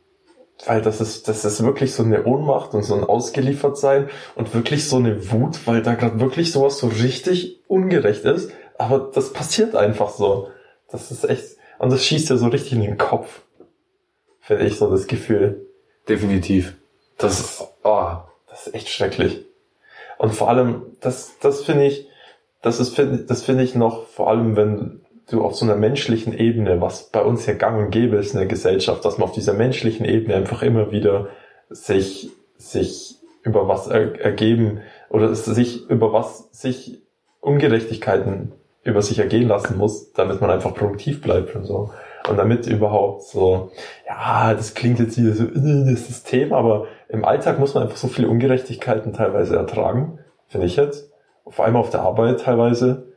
[0.66, 4.88] Weil das ist, das ist wirklich so eine Ohnmacht und so ein Ausgeliefertsein und wirklich
[4.88, 8.50] so eine Wut, weil da gerade wirklich sowas so richtig ungerecht ist.
[8.78, 10.48] Aber das passiert einfach so.
[10.90, 13.42] Das ist echt, und das schießt ja so richtig in den Kopf.
[14.40, 15.66] Finde ich so das Gefühl.
[16.08, 16.76] Definitiv.
[17.18, 18.06] Das, oh,
[18.48, 19.44] Das ist echt schrecklich.
[20.18, 22.06] Und vor allem, das, das finde ich,
[22.62, 25.00] das ist, find- das finde ich noch, vor allem wenn
[25.30, 28.38] du auf so einer menschlichen Ebene, was bei uns ja gang und gäbe ist in
[28.38, 31.28] der Gesellschaft, dass man auf dieser menschlichen Ebene einfach immer wieder
[31.70, 37.00] sich, sich über was er, ergeben oder sich über was sich
[37.40, 38.52] Ungerechtigkeiten
[38.82, 41.90] über sich ergehen lassen muss, damit man einfach produktiv bleibt und so.
[42.28, 43.70] Und damit überhaupt so,
[44.06, 47.96] ja, das klingt jetzt wieder so, äh, das System, aber im Alltag muss man einfach
[47.96, 50.18] so viele Ungerechtigkeiten teilweise ertragen,
[50.48, 51.10] finde ich jetzt.
[51.46, 53.08] Vor allem auf der Arbeit teilweise.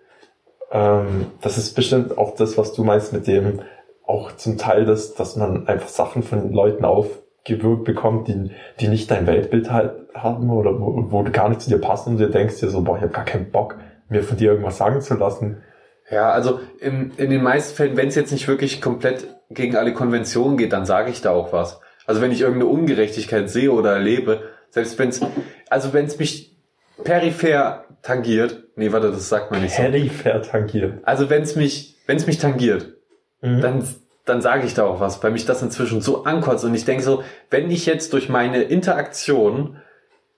[0.72, 3.62] Ähm, das ist bestimmt auch das, was du meinst mit dem,
[4.06, 9.12] auch zum Teil, dass, dass man einfach Sachen von Leuten aufgewürgt bekommt, die, die nicht
[9.12, 12.60] dein Weltbild halt haben oder wo, wo gar nicht zu dir passen und du denkst
[12.60, 13.78] dir so, boah, ich habe gar keinen Bock,
[14.10, 15.64] mir von dir irgendwas sagen zu lassen.
[16.10, 19.94] Ja, also in, in den meisten Fällen, wenn es jetzt nicht wirklich komplett gegen alle
[19.94, 21.80] Konventionen geht, dann sage ich da auch was.
[22.06, 25.22] Also wenn ich irgendeine Ungerechtigkeit sehe oder erlebe, selbst wenn es,
[25.70, 26.58] also wenn es mich
[27.04, 29.82] peripher tangiert, nee, warte, das sagt man nicht so.
[29.82, 31.00] Peripher tangiert.
[31.04, 32.94] Also wenn es mich, wenn es mich tangiert,
[33.42, 33.62] mhm.
[33.62, 33.84] dann
[34.26, 37.04] dann sage ich da auch was, weil mich das inzwischen so ankotzt und ich denke
[37.04, 39.82] so, wenn ich jetzt durch meine Interaktion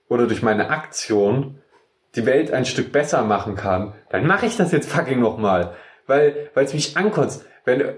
[0.10, 1.60] oder durch meine Aktion
[2.16, 5.74] die Welt ein Stück besser machen kann, dann mache ich das jetzt fucking nochmal.
[6.08, 7.46] Weil es mich ankotzt.
[7.66, 7.94] Wenn, äh,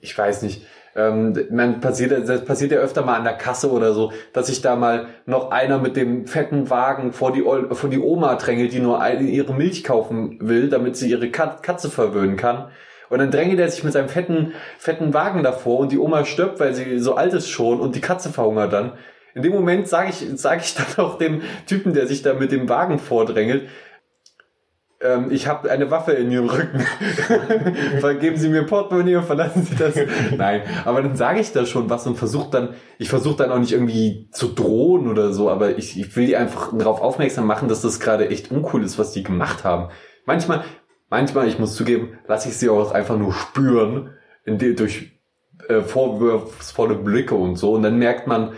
[0.00, 3.92] ich weiß nicht, ähm, man passiert, das passiert ja öfter mal an der Kasse oder
[3.92, 7.98] so, dass sich da mal noch einer mit dem fetten Wagen vor die, vor die
[7.98, 12.68] Oma drängelt, die nur eine, ihre Milch kaufen will, damit sie ihre Katze verwöhnen kann.
[13.10, 16.58] Und dann drängelt er sich mit seinem fetten, fetten Wagen davor und die Oma stirbt,
[16.58, 18.92] weil sie so alt ist schon und die Katze verhungert dann.
[19.34, 22.52] In dem Moment sage ich, sag ich dann auch dem Typen, der sich da mit
[22.52, 23.68] dem Wagen vordrängelt,
[25.04, 26.80] ähm, ich habe eine Waffe in Ihrem Rücken.
[28.00, 29.94] Vergeben Sie mir Portemonnaie und verlassen Sie das.
[30.36, 33.58] Nein, aber dann sage ich da schon was und versuche dann, ich versuche dann auch
[33.58, 37.68] nicht irgendwie zu drohen oder so, aber ich, ich will die einfach darauf aufmerksam machen,
[37.68, 39.90] dass das gerade echt uncool ist, was die gemacht haben.
[40.24, 40.64] Manchmal,
[41.10, 44.10] manchmal, ich muss zugeben, lasse ich sie auch einfach nur spüren,
[44.46, 45.12] in die, durch
[45.68, 47.72] äh, vorwurfsvolle Blicke und so.
[47.72, 48.52] Und dann merkt man,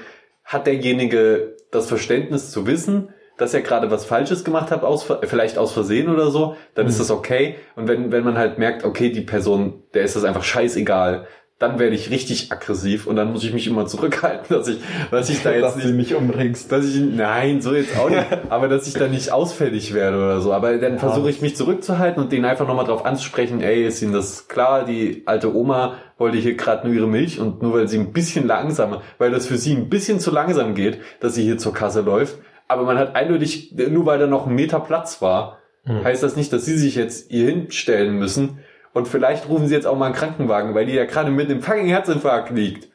[0.47, 5.59] hat derjenige das Verständnis zu wissen, dass er gerade was Falsches gemacht hat, aus, vielleicht
[5.59, 6.90] aus Versehen oder so, dann mhm.
[6.90, 7.57] ist das okay.
[7.74, 11.26] Und wenn, wenn man halt merkt, okay, die Person, der ist das einfach scheißegal,
[11.59, 14.78] dann werde ich richtig aggressiv und dann muss ich mich immer zurückhalten, dass ich,
[15.11, 16.70] dass ich da jetzt dass nicht, du mich umbringst.
[16.70, 20.40] dass ich, nein, so jetzt auch nicht, aber dass ich da nicht ausfällig werde oder
[20.42, 20.52] so.
[20.52, 20.98] Aber dann ja.
[20.98, 24.84] versuche ich mich zurückzuhalten und den einfach nochmal drauf anzusprechen, ey, ist Ihnen das klar,
[24.84, 28.46] die alte Oma wollte hier gerade nur ihre Milch und nur weil sie ein bisschen
[28.46, 32.00] langsamer, weil das für sie ein bisschen zu langsam geht, dass sie hier zur Kasse
[32.00, 32.38] läuft,
[32.68, 36.04] aber man hat eindeutig, nur weil da noch ein Meter Platz war, hm.
[36.04, 38.61] heißt das nicht, dass sie sich jetzt hier hinstellen müssen
[38.97, 41.61] und vielleicht rufen sie jetzt auch mal einen Krankenwagen, weil die ja gerade mit dem
[41.61, 42.88] fucking Herzinfarkt liegt.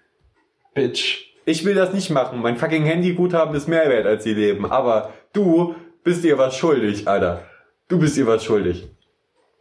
[0.73, 1.27] Bitch.
[1.45, 2.41] Ich will das nicht machen.
[2.41, 4.65] Mein fucking Handyguthaben ist mehr wert als ihr Leben.
[4.65, 7.43] Aber du bist ihr was schuldig, Alter.
[7.87, 8.89] Du bist ihr was schuldig.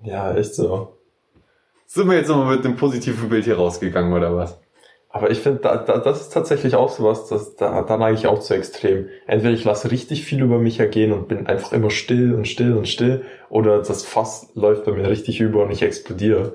[0.02, 0.96] Ja, ist so.
[1.84, 4.58] Sind wir jetzt nochmal mit dem positiven Bild hier rausgegangen, oder was?
[5.12, 8.26] Aber ich finde, da, da, das ist tatsächlich auch sowas, dass, da, da neige ich
[8.28, 9.08] auch zu extrem.
[9.26, 12.76] Entweder ich lasse richtig viel über mich ergehen und bin einfach immer still und still
[12.76, 16.54] und still, oder das Fass läuft bei mir richtig über und ich explodiere.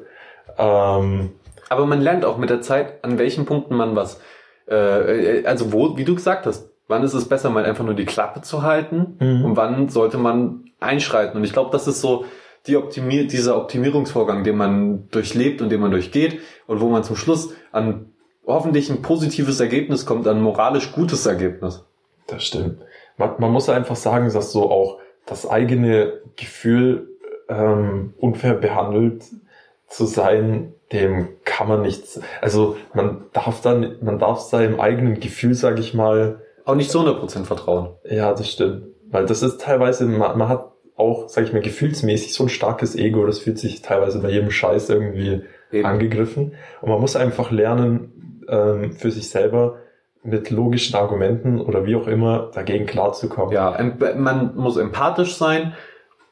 [0.58, 1.32] Ähm,
[1.68, 4.22] Aber man lernt auch mit der Zeit, an welchen Punkten man was,
[4.68, 8.06] äh, also wo, wie du gesagt hast, wann ist es besser, mal einfach nur die
[8.06, 9.44] Klappe zu halten mhm.
[9.44, 11.38] und wann sollte man einschreiten.
[11.38, 12.24] Und ich glaube, das ist so
[12.68, 17.18] die Optimier dieser Optimierungsvorgang, den man durchlebt und den man durchgeht und wo man zum
[17.18, 18.12] Schluss an
[18.48, 21.84] hoffentlich ein positives Ergebnis kommt, ein moralisch gutes Ergebnis.
[22.28, 22.80] Das stimmt.
[23.18, 27.10] Man, man muss einfach sagen, dass so auch das eigene Gefühl
[27.50, 29.24] ähm, unfair behandelt
[29.88, 32.20] zu sein, dem kann man nichts.
[32.42, 37.00] Also man darf dann, man darf seinem eigenen Gefühl, sage ich mal, auch nicht zu
[37.00, 37.90] 100% vertrauen.
[38.04, 42.34] Ja, das stimmt, weil das ist teilweise, man, man hat auch, sage ich mal, gefühlsmäßig
[42.34, 45.42] so ein starkes Ego, das fühlt sich teilweise bei jedem Scheiß irgendwie
[45.72, 45.86] Eben.
[45.86, 48.15] angegriffen und man muss einfach lernen,
[48.50, 49.78] ähm, für sich selber
[50.24, 53.54] mit logischen Argumenten oder wie auch immer dagegen klarzukommen.
[53.54, 53.78] Ja,
[54.16, 55.74] man muss empathisch sein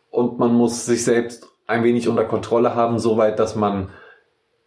[0.10, 3.90] und man muss sich selbst ein wenig unter Kontrolle haben, soweit, dass man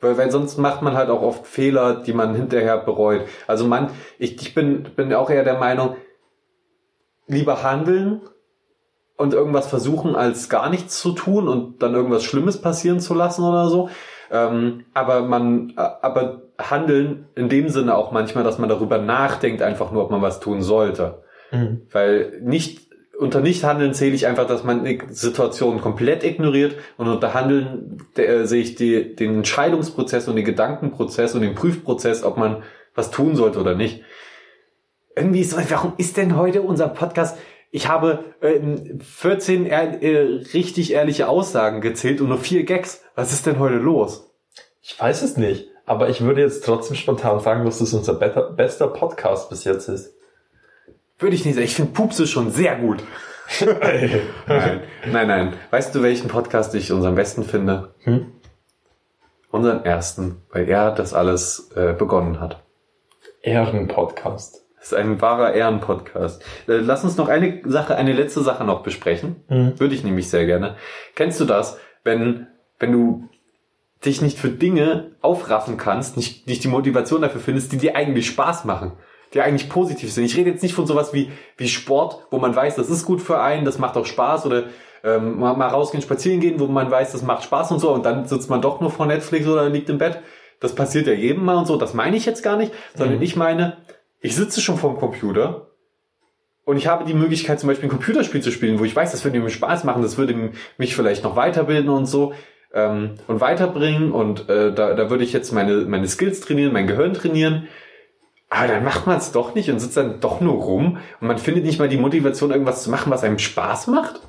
[0.01, 3.23] weil, weil sonst macht man halt auch oft Fehler, die man hinterher bereut.
[3.47, 5.97] Also man, ich, ich bin, bin auch eher der Meinung,
[7.27, 8.21] lieber handeln
[9.17, 13.43] und irgendwas versuchen, als gar nichts zu tun und dann irgendwas Schlimmes passieren zu lassen
[13.43, 13.89] oder so.
[14.31, 19.63] Ähm, aber man, äh, aber handeln in dem Sinne auch manchmal, dass man darüber nachdenkt,
[19.63, 21.23] einfach nur, ob man was tun sollte.
[21.53, 21.83] Mhm.
[21.93, 22.87] Weil nicht,
[23.19, 28.45] unter Nichthandeln zähle ich einfach, dass man die Situation komplett ignoriert und unter Handeln äh,
[28.45, 32.63] sehe ich die, den Entscheidungsprozess und den Gedankenprozess und den Prüfprozess, ob man
[32.95, 34.03] was tun sollte oder nicht.
[35.15, 37.39] Irgendwie so, warum ist denn heute unser Podcast
[37.77, 38.59] ich habe äh,
[39.01, 43.05] 14 ehr äh, richtig ehrliche Aussagen gezählt und nur vier Gags.
[43.15, 44.33] Was ist denn heute los?
[44.81, 48.89] Ich weiß es nicht, aber ich würde jetzt trotzdem spontan sagen, dass das unser bester
[48.89, 50.15] Podcast bis jetzt ist.
[51.19, 51.67] Würde ich nicht sagen.
[51.67, 53.03] Ich finde Pupse schon sehr gut.
[54.47, 54.81] nein,
[55.13, 55.53] nein, nein.
[55.71, 57.95] Weißt du, welchen Podcast ich unseren besten finde?
[58.05, 58.33] Hm?
[59.51, 62.63] Unseren ersten, weil er das alles äh, begonnen hat.
[63.43, 64.66] Ehrenpodcast.
[64.87, 66.43] Das ist ein wahrer Ehrenpodcast.
[66.69, 69.37] Äh, lass uns noch eine Sache, eine letzte Sache noch besprechen.
[69.49, 69.81] Mhm.
[69.81, 70.77] Würde ich nämlich sehr gerne.
[71.17, 72.47] Kennst du das, wenn,
[72.79, 73.29] wenn du
[74.05, 78.29] dich nicht für Dinge aufraffen kannst, nicht, nicht die Motivation dafür findest, die dir eigentlich
[78.29, 78.93] Spaß machen,
[79.35, 80.25] die eigentlich positiv sind.
[80.25, 83.21] Ich rede jetzt nicht von sowas wie, wie Sport, wo man weiß, das ist gut
[83.21, 84.65] für einen, das macht auch Spaß oder
[85.03, 88.07] ähm, mal, mal rausgehen, spazieren gehen, wo man weiß, das macht Spaß und so und
[88.07, 90.21] dann sitzt man doch nur vor Netflix oder liegt im Bett.
[90.61, 91.77] Das passiert ja jedem mal und so.
[91.77, 93.23] Das meine ich jetzt gar nicht, sondern Mhm.
[93.23, 93.79] ich meine,
[94.21, 95.71] ich sitze schon vorm Computer
[96.65, 99.25] und ich habe die Möglichkeit, zum Beispiel ein Computerspiel zu spielen, wo ich weiß, das
[99.25, 102.35] würde mir Spaß machen, das würde mich vielleicht noch weiterbilden und so
[102.73, 106.87] ähm, und weiterbringen und äh, da, da würde ich jetzt meine, meine Skills trainieren, mein
[106.87, 107.69] Gehirn trainieren.
[108.49, 111.39] Aber dann macht man es doch nicht und sitzt dann doch nur rum und man
[111.39, 114.21] findet nicht mal die Motivation, irgendwas zu machen, was einem Spaß macht.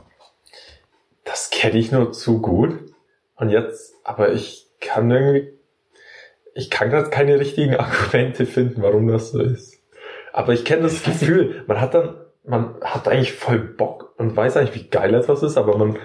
[1.24, 2.80] Das kenne ich nur zu gut.
[3.36, 5.54] Und jetzt, aber ich kann irgendwie,
[6.56, 9.77] ich kann gerade keine richtigen Argumente finden, warum das so ist.
[10.38, 12.16] Aber ich kenne das Gefühl, man hat dann,
[12.46, 15.98] man hat eigentlich voll Bock und weiß eigentlich, wie geil etwas ist, aber man,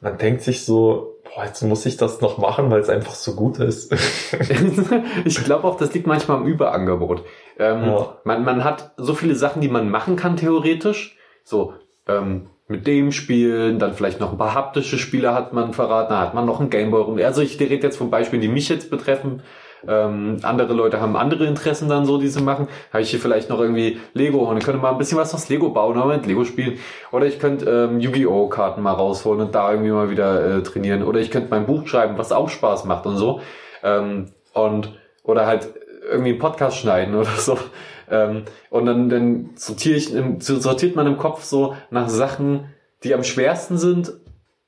[0.00, 3.34] man denkt sich so, boah, jetzt muss ich das noch machen, weil es einfach so
[3.34, 3.92] gut ist.
[5.24, 7.24] ich glaube auch, das liegt manchmal am Überangebot.
[7.58, 8.16] Ähm, Ja.
[8.22, 11.18] man, man hat so viele Sachen, die man machen kann, theoretisch.
[11.42, 11.74] So,
[12.06, 16.20] ähm, mit dem spielen, dann vielleicht noch ein paar haptische Spiele hat man verraten, da
[16.20, 17.18] hat man noch ein Gameboy rum.
[17.18, 19.42] Also ich rede jetzt von Beispielen, die mich jetzt betreffen.
[19.86, 22.68] Ähm, andere Leute haben andere Interessen dann so, die sie machen.
[22.92, 25.48] Habe ich hier vielleicht noch irgendwie Lego und ich könnte mal ein bisschen was aus
[25.48, 26.78] Lego bauen oder mit Lego spielen.
[27.12, 28.48] Oder ich könnte ähm, Yu-Gi-Oh!
[28.48, 31.02] Karten mal rausholen und da irgendwie mal wieder äh, trainieren.
[31.02, 33.40] Oder ich könnte mein Buch schreiben, was auch Spaß macht und so.
[33.82, 35.68] Ähm, und oder halt
[36.10, 37.58] irgendwie einen Podcast schneiden oder so.
[38.10, 42.66] Ähm, und dann, dann sortiere ich, sortiert man im Kopf so nach Sachen,
[43.04, 44.12] die am schwersten sind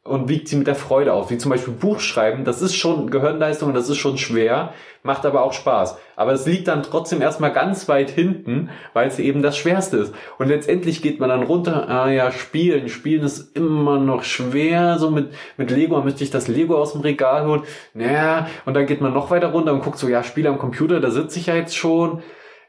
[0.05, 1.31] und wiegt sie mit der Freude auf.
[1.31, 4.73] Wie zum Beispiel Buch schreiben, das ist schon Gehirnleistung das ist schon schwer,
[5.05, 5.97] macht aber auch Spaß.
[6.17, 10.15] Aber es liegt dann trotzdem erstmal ganz weit hinten, weil es eben das Schwerste ist.
[10.39, 12.89] Und letztendlich geht man dann runter, ah ja, spielen.
[12.89, 17.03] Spielen ist immer noch schwer, so mit, mit Lego, müsste ich das Lego aus dem
[17.03, 17.63] Regal holen.
[17.95, 20.99] Naja, und dann geht man noch weiter runter und guckt so, ja, Spiele am Computer,
[20.99, 22.23] da sitze ich ja jetzt schon.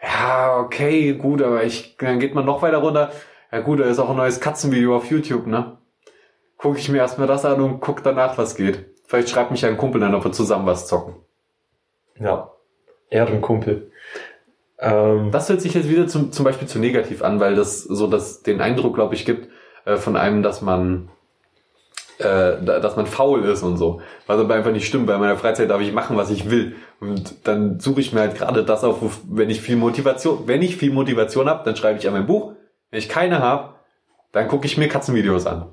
[0.04, 3.12] Ja, okay, gut, aber ich, dann geht man noch weiter runter.
[3.52, 5.78] Ja gut, da ist auch ein neues Katzenvideo auf YouTube, ne?
[6.64, 8.86] Gucke ich mir erstmal das an und guck danach, was geht.
[9.06, 11.16] Vielleicht schreibt mich ein Kumpel dann, ob wir zusammen was zocken.
[12.20, 12.50] ja.
[13.10, 13.92] Ehrenkumpel.
[14.80, 18.08] Ähm, Das hört sich jetzt wieder zum, zum Beispiel zu negativ an, weil das so
[18.08, 19.50] das, den Eindruck, glaube ich, gibt
[19.86, 21.10] äh, von einem, dass man
[22.18, 22.24] äh,
[22.64, 24.02] da- dass man faul ist und so.
[24.26, 25.06] Was aber einfach nicht stimmt.
[25.06, 26.76] Bei meiner Freizeit darf ich machen, was ich will.
[27.00, 28.98] Und dann suche ich mir halt gerade das auf,
[29.30, 32.54] wenn ich viel Motivation, wenn ich viel Motivation habe, dann schreibe ich an mein Buch.
[32.90, 33.76] Wenn ich keine habe,
[34.32, 35.68] dann gucke ich mir Katzenvideos an.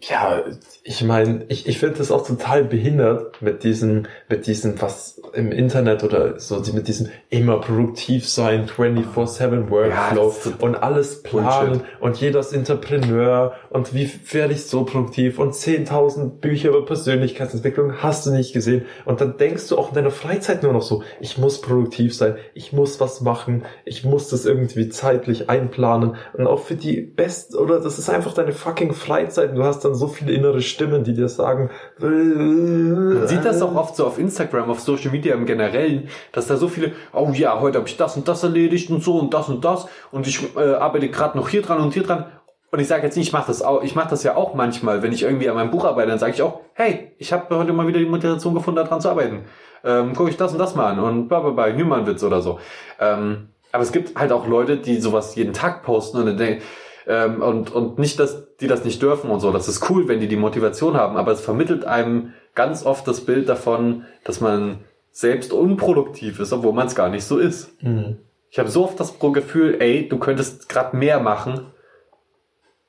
[0.00, 0.44] Ja,
[0.84, 5.50] ich meine, ich, ich finde das auch total behindert mit diesem, mit diesem, was im
[5.50, 12.18] Internet oder so, mit diesem immer produktiv sein, 24-7 Workflow so und alles planen und
[12.18, 18.24] jeder ist Entrepreneur und wie werde ich so produktiv und 10.000 Bücher über Persönlichkeitsentwicklung hast
[18.24, 21.38] du nicht gesehen und dann denkst du auch in deiner Freizeit nur noch so, ich
[21.38, 26.60] muss produktiv sein, ich muss was machen, ich muss das irgendwie zeitlich einplanen und auch
[26.60, 30.08] für die besten, oder das ist einfach deine fucking Freizeit und du hast dann so
[30.08, 34.80] viele innere Stimmen, die dir sagen, Man sieht das auch oft so auf Instagram, auf
[34.80, 38.28] Social Media im Generellen, dass da so viele, oh ja, heute habe ich das und
[38.28, 41.62] das erledigt und so und das und das und ich äh, arbeite gerade noch hier
[41.62, 42.26] dran und hier dran.
[42.70, 45.02] Und ich sage jetzt nicht, ich mache das auch, ich mache das ja auch manchmal,
[45.02, 47.72] wenn ich irgendwie an meinem Buch arbeite, dann sage ich auch, hey, ich habe heute
[47.72, 49.46] mal wieder die Motivation gefunden, daran zu arbeiten.
[49.84, 52.58] Ähm, Gucke ich das und das mal an und bla bla bla, Hühmannwitz oder so.
[53.00, 56.62] Ähm, aber es gibt halt auch Leute, die sowas jeden Tag posten und dann denken,
[57.08, 59.50] ähm, und, und nicht, dass die das nicht dürfen und so.
[59.50, 63.22] Das ist cool, wenn die die Motivation haben, aber es vermittelt einem ganz oft das
[63.22, 67.82] Bild davon, dass man selbst unproduktiv ist, obwohl man es gar nicht so ist.
[67.82, 68.18] Mhm.
[68.50, 71.72] Ich habe so oft das Gefühl, ey, du könntest gerade mehr machen,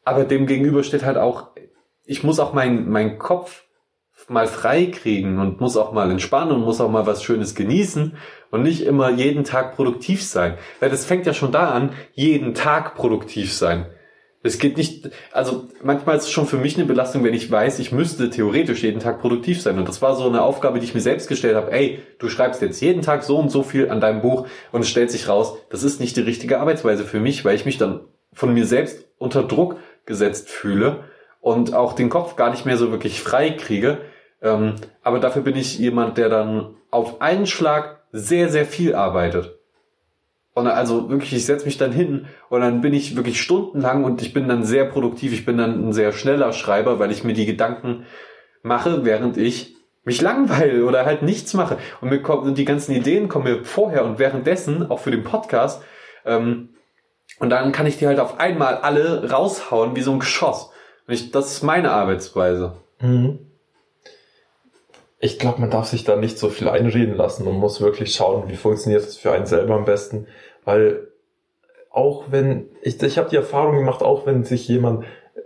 [0.04, 1.52] aber dem gegenüber steht halt auch,
[2.06, 3.64] ich muss auch meinen mein Kopf
[4.28, 8.18] mal frei kriegen und muss auch mal entspannen und muss auch mal was Schönes genießen
[8.52, 10.58] und nicht immer jeden Tag produktiv sein.
[10.80, 13.88] Weil das fängt ja schon da an, jeden Tag produktiv sein.
[14.42, 17.80] Es geht nicht, also manchmal ist es schon für mich eine Belastung, wenn ich weiß,
[17.80, 19.78] ich müsste theoretisch jeden Tag produktiv sein.
[19.78, 21.72] Und das war so eine Aufgabe, die ich mir selbst gestellt habe.
[21.72, 24.90] Ey, du schreibst jetzt jeden Tag so und so viel an deinem Buch und es
[24.90, 28.00] stellt sich raus, das ist nicht die richtige Arbeitsweise für mich, weil ich mich dann
[28.32, 29.76] von mir selbst unter Druck
[30.06, 31.04] gesetzt fühle
[31.42, 34.00] und auch den Kopf gar nicht mehr so wirklich frei kriege.
[34.42, 39.59] Ähm, aber dafür bin ich jemand, der dann auf einen Schlag sehr, sehr viel arbeitet.
[40.60, 44.22] Und also wirklich, ich setze mich dann hin und dann bin ich wirklich stundenlang und
[44.22, 45.34] ich bin dann sehr produktiv.
[45.34, 48.06] Ich bin dann ein sehr schneller Schreiber, weil ich mir die Gedanken
[48.62, 53.28] mache, während ich mich langweile oder halt nichts mache und mir kommen die ganzen Ideen
[53.28, 55.84] kommen mir vorher und währenddessen auch für den Podcast
[56.26, 56.70] ähm,
[57.40, 60.72] und dann kann ich die halt auf einmal alle raushauen wie so ein Geschoss.
[61.08, 62.74] Und ich, das ist meine Arbeitsweise.
[63.00, 63.40] Mhm.
[65.20, 67.46] Ich glaube, man darf sich da nicht so viel einreden lassen.
[67.46, 70.28] Man muss wirklich schauen, wie funktioniert es für einen selber am besten.
[70.66, 71.08] Weil
[71.90, 75.06] auch wenn, ich, ich habe die Erfahrung gemacht, auch wenn sich jemand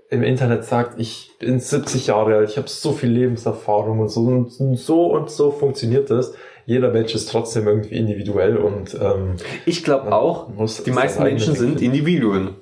[0.09, 4.22] im Internet sagt, ich bin 70 Jahre alt, ich habe so viel Lebenserfahrung und so
[4.22, 6.34] und so und so funktioniert das.
[6.66, 9.36] Jeder Mensch ist trotzdem irgendwie individuell und ähm,
[9.66, 10.47] ich glaube auch,
[10.86, 12.55] die meisten Menschen sind Individuen.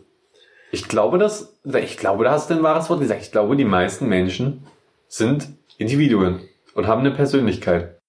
[0.71, 3.21] Ich glaube, dass, ich glaube, da hast du ein wahres Wort gesagt.
[3.21, 4.65] Ich glaube, die meisten Menschen
[5.07, 6.39] sind Individuen
[6.73, 8.00] und haben eine Persönlichkeit.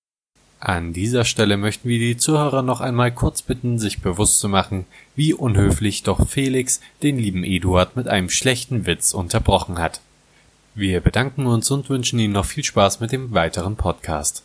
[0.64, 4.86] An dieser Stelle möchten wir die Zuhörer noch einmal kurz bitten, sich bewusst zu machen,
[5.16, 10.00] wie unhöflich doch Felix den lieben Eduard mit einem schlechten Witz unterbrochen hat.
[10.76, 14.44] Wir bedanken uns und wünschen Ihnen noch viel Spaß mit dem weiteren Podcast.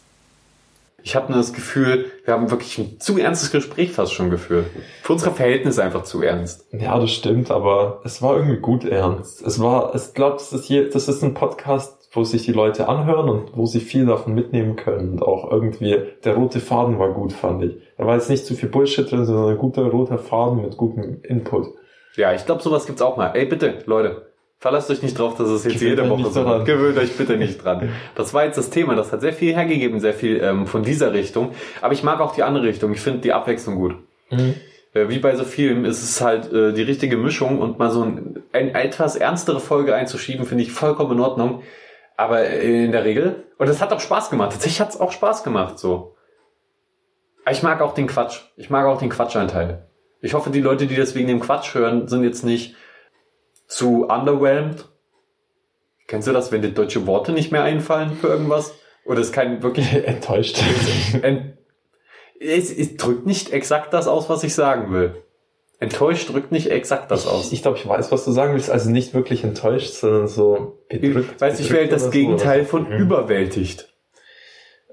[1.03, 4.71] Ich habe nur das Gefühl, wir haben wirklich ein zu ernstes Gespräch fast schon geführt.
[5.03, 6.65] Für unsere Verhältnisse einfach zu ernst.
[6.71, 9.43] Ja, das stimmt, aber es war irgendwie gut ernst.
[9.43, 12.89] Es war, ich glaube, das ist hier, das ist ein Podcast, wo sich die Leute
[12.89, 15.11] anhören und wo sie viel davon mitnehmen können.
[15.11, 17.75] Und auch irgendwie, der rote Faden war gut, fand ich.
[17.95, 21.21] Da war jetzt nicht zu viel Bullshit drin, sondern ein guter roter Faden mit gutem
[21.21, 21.67] Input.
[22.15, 23.33] Ja, ich glaube, sowas gibt's auch mal.
[23.35, 26.65] Ey, bitte, Leute, verlasst euch nicht drauf, dass es jetzt Gewöhnt jede Woche so dran.
[26.65, 27.89] Gewöhnt euch bitte nicht dran.
[28.15, 28.95] Das war jetzt das Thema.
[28.95, 31.51] Das hat sehr viel hergegeben, sehr viel ähm, von dieser Richtung.
[31.81, 32.91] Aber ich mag auch die andere Richtung.
[32.93, 33.95] Ich finde die Abwechslung gut.
[34.31, 34.55] Mhm
[34.93, 38.01] äh, wie bei so vielen ist es halt äh, die richtige Mischung und mal so
[38.01, 41.61] ein, ein etwas ernstere Folge einzuschieben, finde ich vollkommen in Ordnung.
[42.17, 44.51] Aber in der Regel, und es hat auch Spaß gemacht.
[44.51, 46.15] Tatsächlich hat es auch Spaß gemacht, so.
[47.45, 48.41] Aber ich mag auch den Quatsch.
[48.57, 49.87] Ich mag auch den Quatschanteil.
[50.19, 52.75] Ich hoffe, die Leute, die das wegen dem Quatsch hören, sind jetzt nicht
[53.67, 54.89] zu underwhelmed.
[56.07, 58.73] Kennst du das, wenn dir deutsche Worte nicht mehr einfallen für irgendwas?
[59.05, 60.59] Oder ist kein wirklich enttäuscht?
[61.21, 61.57] Ent
[62.39, 65.23] es, es drückt nicht exakt das aus, was ich sagen will.
[65.79, 67.51] Enttäuscht drückt nicht exakt das ich, aus.
[67.51, 68.71] Ich glaube, ich weiß, was du sagen willst.
[68.71, 71.39] Also nicht wirklich enttäuscht, sondern so bedrückt.
[71.39, 72.69] Weißt du, ich wähle das Gegenteil so.
[72.69, 72.97] von mhm.
[72.97, 73.93] überwältigt.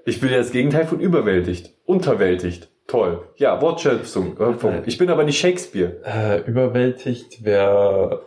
[0.04, 1.72] Ich will das Gegenteil von überwältigt.
[1.86, 2.68] Unterwältigt.
[2.86, 3.22] Toll.
[3.36, 4.36] Ja, Wortschöpfung.
[4.38, 6.02] Äh, ich bin aber nicht Shakespeare.
[6.04, 8.26] Äh, überwältigt wäre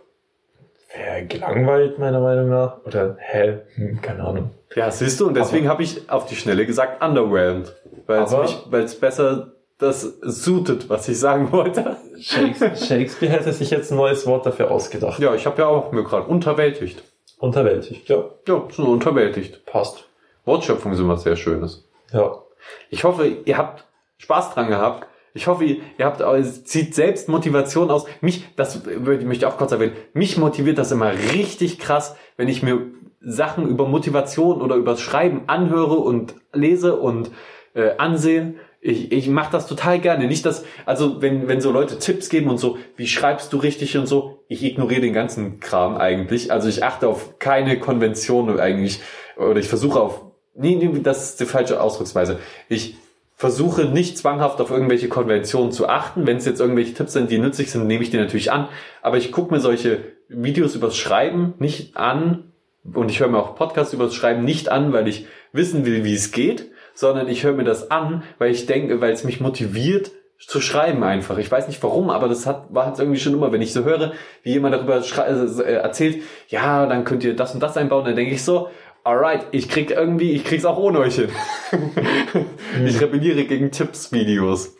[0.95, 2.83] wär gelangweilt, meiner Meinung nach.
[2.85, 3.59] Oder, hä?
[3.75, 4.51] Hm, keine Ahnung.
[4.75, 7.75] Ja, siehst du, und deswegen habe ich auf die Schnelle gesagt underwhelmed.
[8.07, 11.97] Weil es besser das suitet, was ich sagen wollte.
[12.19, 15.19] Shakespeare hätte sich jetzt ein neues Wort dafür ausgedacht.
[15.19, 17.03] Ja, ich habe ja auch mir gerade unterwältigt.
[17.37, 18.25] Unterwältigt, ja.
[18.47, 19.65] Ja, so unterwältigt.
[19.65, 20.05] Passt.
[20.45, 21.87] Wortschöpfung ist immer sehr Schönes.
[22.11, 22.41] Ja.
[22.89, 23.85] Ich hoffe, ihr habt
[24.17, 25.07] Spaß dran gehabt.
[25.33, 26.23] Ich hoffe, ihr habt,
[26.67, 28.05] zieht selbst Motivation aus.
[28.21, 32.63] Mich, das möchte ich auch kurz erwähnen, mich motiviert das immer richtig krass, wenn ich
[32.63, 32.87] mir
[33.21, 37.29] Sachen über Motivation oder über Schreiben anhöre und lese und
[37.75, 38.55] äh, ansehe
[38.87, 40.27] ich, ich mache das total gerne.
[40.27, 43.97] Nicht dass, also wenn, wenn so Leute Tipps geben und so, wie schreibst du richtig
[43.97, 46.51] und so, ich ignoriere den ganzen Kram eigentlich.
[46.51, 49.01] Also ich achte auf keine Konvention eigentlich.
[49.35, 50.21] Oder ich versuche auf.
[50.55, 52.39] Nee, nee, das ist die falsche Ausdrucksweise.
[52.69, 52.95] Ich
[53.35, 56.25] versuche nicht zwanghaft auf irgendwelche Konventionen zu achten.
[56.25, 58.69] Wenn es jetzt irgendwelche Tipps sind, die nützlich sind, nehme ich die natürlich an.
[59.01, 62.53] Aber ich gucke mir solche Videos übers Schreiben nicht an.
[62.93, 66.13] Und ich höre mir auch Podcasts übers Schreiben nicht an, weil ich wissen will, wie
[66.13, 70.09] es geht sondern ich höre mir das an, weil ich denke, weil es mich motiviert
[70.39, 71.37] zu schreiben einfach.
[71.37, 73.83] Ich weiß nicht warum, aber das hat, war jetzt irgendwie schon immer, wenn ich so
[73.83, 78.15] höre, wie jemand darüber äh, erzählt, ja, dann könnt ihr das und das einbauen, dann
[78.15, 78.69] denke ich so,
[79.07, 81.29] alright, ich krieg irgendwie, ich krieg's auch ohne euch hin.
[82.85, 84.75] ich rebelliere gegen Tipps-Videos.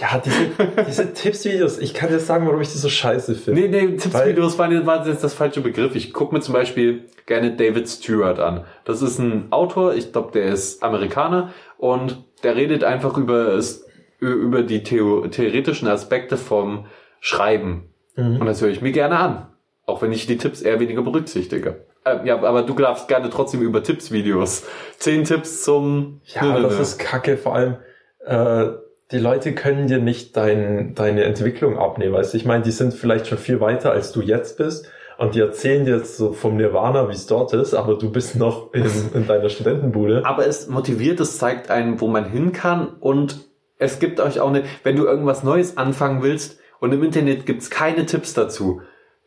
[0.00, 3.60] ja, diese, diese Tipps-Videos, ich kann dir sagen, warum ich die so scheiße finde.
[3.60, 5.96] Nee, nee, Tipps-Videos waren, waren jetzt das falsche Begriff.
[5.96, 8.64] Ich gucke mir zum Beispiel gerne David Stewart an.
[8.84, 13.58] Das ist ein Autor, ich glaube, der ist Amerikaner und der redet einfach über,
[14.20, 16.86] über die Theo theoretischen Aspekte vom
[17.18, 17.90] Schreiben.
[18.14, 18.36] Mhm.
[18.40, 19.46] Und das höre ich mir gerne an.
[19.86, 21.89] Auch wenn ich die Tipps eher weniger berücksichtige.
[22.10, 24.64] Äh, ja, aber du darfst gerne trotzdem über Tipps-Videos.
[24.98, 26.20] Zehn Tipps zum...
[26.24, 26.82] Ja, nö, nö, das nö.
[26.82, 27.36] ist kacke.
[27.36, 27.76] Vor allem,
[28.24, 28.66] äh,
[29.12, 32.14] die Leute können dir nicht dein, deine Entwicklung abnehmen.
[32.14, 34.88] Weißt du, ich meine, die sind vielleicht schon viel weiter, als du jetzt bist.
[35.18, 38.36] Und die erzählen dir jetzt so vom Nirvana, wie es dort ist, aber du bist
[38.36, 40.22] noch in, in deiner Studentenbude.
[40.24, 43.36] Aber es motiviert, es zeigt einen, wo man hin kann und
[43.76, 47.68] es gibt euch auch eine, wenn du irgendwas Neues anfangen willst und im Internet gibt's
[47.68, 48.80] keine Tipps dazu,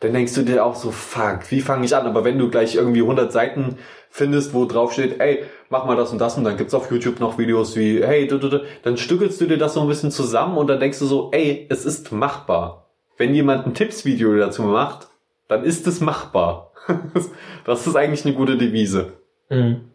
[0.03, 2.05] dann denkst du dir auch so, fuck, wie fange ich an?
[2.05, 3.77] Aber wenn du gleich irgendwie 100 Seiten
[4.09, 7.21] findest, wo drauf steht, ey, mach mal das und das und dann gibt's auf YouTube
[7.21, 10.11] noch Videos wie, hey, du, du, du, dann stückelst du dir das so ein bisschen
[10.11, 12.91] zusammen und dann denkst du so, ey, es ist machbar.
[13.17, 15.07] Wenn jemand ein Tippsvideo dazu macht,
[15.47, 16.73] dann ist es machbar.
[17.65, 19.13] das ist eigentlich eine gute Devise.
[19.49, 19.89] Mhm.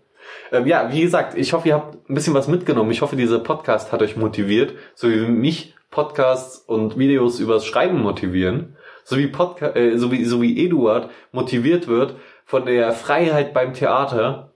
[0.53, 2.91] Ähm, ja, wie gesagt, ich hoffe, ihr habt ein bisschen was mitgenommen.
[2.93, 8.01] Ich hoffe, dieser Podcast hat euch motiviert, so wie mich Podcasts und Videos übers Schreiben
[8.01, 8.77] motivieren,
[9.09, 13.73] so wie, Podca äh, so wie, so wie Eduard motiviert wird von der Freiheit beim
[13.73, 14.53] Theater.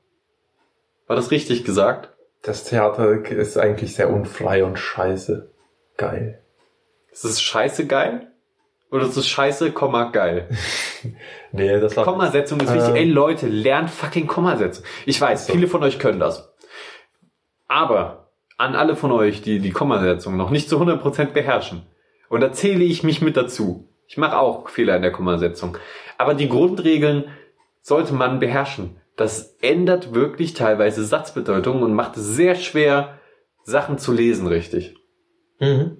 [1.06, 2.12] War das richtig gesagt?
[2.42, 5.50] Das Theater ist eigentlich sehr unfrei und scheiße.
[5.96, 6.42] Geil.
[7.10, 8.30] Ist es scheiße geil?
[8.90, 10.50] Oder ist es scheiße, Komma geil?
[11.52, 12.04] nee, das war.
[12.04, 12.94] Kommasetzung ist wichtig.
[12.94, 14.84] Ey Leute, lernt fucking Kommasetzung.
[15.06, 15.54] Ich weiß, So.
[15.54, 16.52] viele von euch können das.
[17.68, 18.28] Aber
[18.58, 21.86] an alle von euch, die die Kommasetzung noch nicht zu 100% beherrschen,
[22.28, 23.88] und da zähle ich mich mit dazu.
[24.12, 25.78] Ich mache auch Fehler in der Kommasetzung.
[26.18, 27.30] Aber die Grundregeln
[27.80, 29.00] sollte man beherrschen.
[29.16, 33.18] Das ändert wirklich teilweise Satzbedeutungen und macht es sehr schwer,
[33.64, 34.98] Sachen zu lesen richtig.
[35.60, 35.96] Mhm.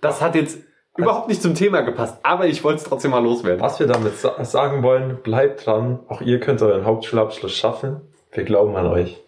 [0.00, 0.58] Das hat jetzt
[0.96, 3.60] überhaupt nicht zum Thema gepasst, aber ich wollte es trotzdem mal loswerden.
[3.60, 6.00] Was wir damit sa sagen wollen, bleibt dran.
[6.08, 8.00] Auch ihr könnt euren Hauptschulabschluss schaffen.
[8.32, 9.22] Wir glauben an euch.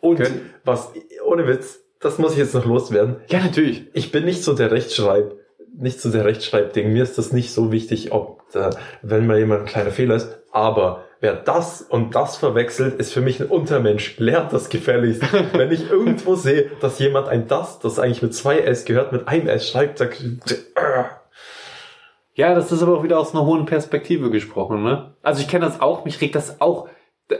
[0.00, 0.92] Und Können- was,
[1.24, 3.16] ohne Witz, das muss ich jetzt noch loswerden.
[3.28, 3.84] Ja, natürlich.
[3.92, 5.36] Ich bin nicht so der Rechtschreib,
[5.76, 6.92] nicht so der Rechtschreibding.
[6.92, 8.70] Mir ist das nicht so wichtig, ob, äh,
[9.02, 10.38] wenn mal jemand ein kleiner Fehler ist.
[10.50, 14.18] Aber wer das und das verwechselt, ist für mich ein Untermensch.
[14.18, 15.22] Lernt das gefälligst.
[15.52, 19.28] wenn ich irgendwo sehe, dass jemand ein das, das eigentlich mit zwei S gehört, mit
[19.28, 21.04] einem S schreibt, dann, äh,
[22.34, 25.14] Ja, das ist aber auch wieder aus einer hohen Perspektive gesprochen, ne?
[25.22, 26.88] Also ich kenne das auch, mich regt das auch,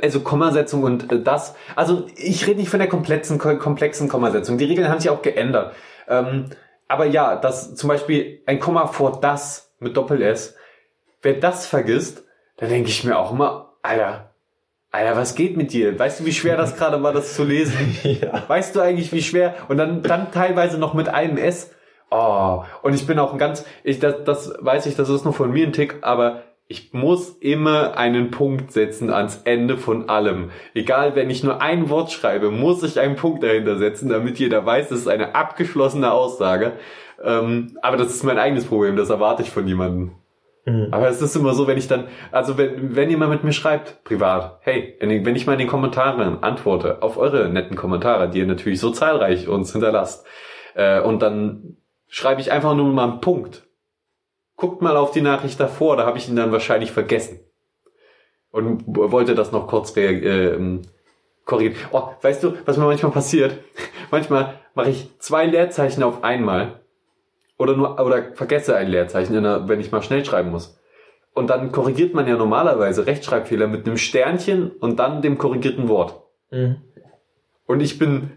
[0.02, 1.54] also Kommasetzung und äh, das.
[1.76, 4.58] Also ich rede nicht von der komplexen, komplexen Kommasetzung.
[4.58, 5.74] Die Regeln haben sich auch geändert.
[6.08, 6.46] Ähm,
[6.88, 10.56] aber ja, das zum Beispiel ein Komma vor das mit Doppel S.
[11.22, 12.24] Wer das vergisst,
[12.56, 14.30] dann denke ich mir auch immer, Alter,
[14.92, 15.96] Alter, was geht mit dir?
[15.96, 17.96] Weißt du, wie schwer das gerade war, das zu lesen?
[18.02, 18.42] ja.
[18.48, 19.54] Weißt du eigentlich, wie schwer?
[19.68, 21.70] Und dann, dann teilweise noch mit einem S.
[22.10, 25.32] Oh, und ich bin auch ein ganz, ich, das, das weiß ich, das ist nur
[25.32, 30.50] von mir ein Tick, aber ich muss immer einen Punkt setzen ans Ende von allem.
[30.72, 34.64] Egal, wenn ich nur ein Wort schreibe, muss ich einen Punkt dahinter setzen, damit jeder
[34.64, 36.74] weiß, das ist eine abgeschlossene Aussage.
[37.24, 40.12] Ähm, aber das ist mein eigenes Problem, das erwarte ich von niemandem.
[40.64, 40.88] Mhm.
[40.92, 44.04] Aber es ist immer so, wenn ich dann, also wenn, wenn jemand mit mir schreibt,
[44.04, 48.38] privat, hey, wenn wenn ich mal in den Kommentaren antworte auf eure netten Kommentare, die
[48.38, 50.24] ihr natürlich so zahlreich uns hinterlasst,
[50.76, 53.66] äh, und dann schreibe ich einfach nur mal einen Punkt.
[54.60, 57.40] Guckt mal auf die Nachricht davor, da habe ich ihn dann wahrscheinlich vergessen.
[58.50, 60.82] Und wollte das noch kurz äh, ähm,
[61.46, 61.76] korrigieren.
[61.92, 63.58] Oh, weißt du, was mir manchmal passiert?
[64.10, 66.80] Manchmal mache ich zwei Leerzeichen auf einmal
[67.56, 70.78] oder nur oder vergesse ein Leerzeichen, der, wenn ich mal schnell schreiben muss.
[71.32, 76.22] Und dann korrigiert man ja normalerweise Rechtschreibfehler mit einem Sternchen und dann dem korrigierten Wort.
[76.50, 76.82] Mhm.
[77.66, 78.32] Und ich bin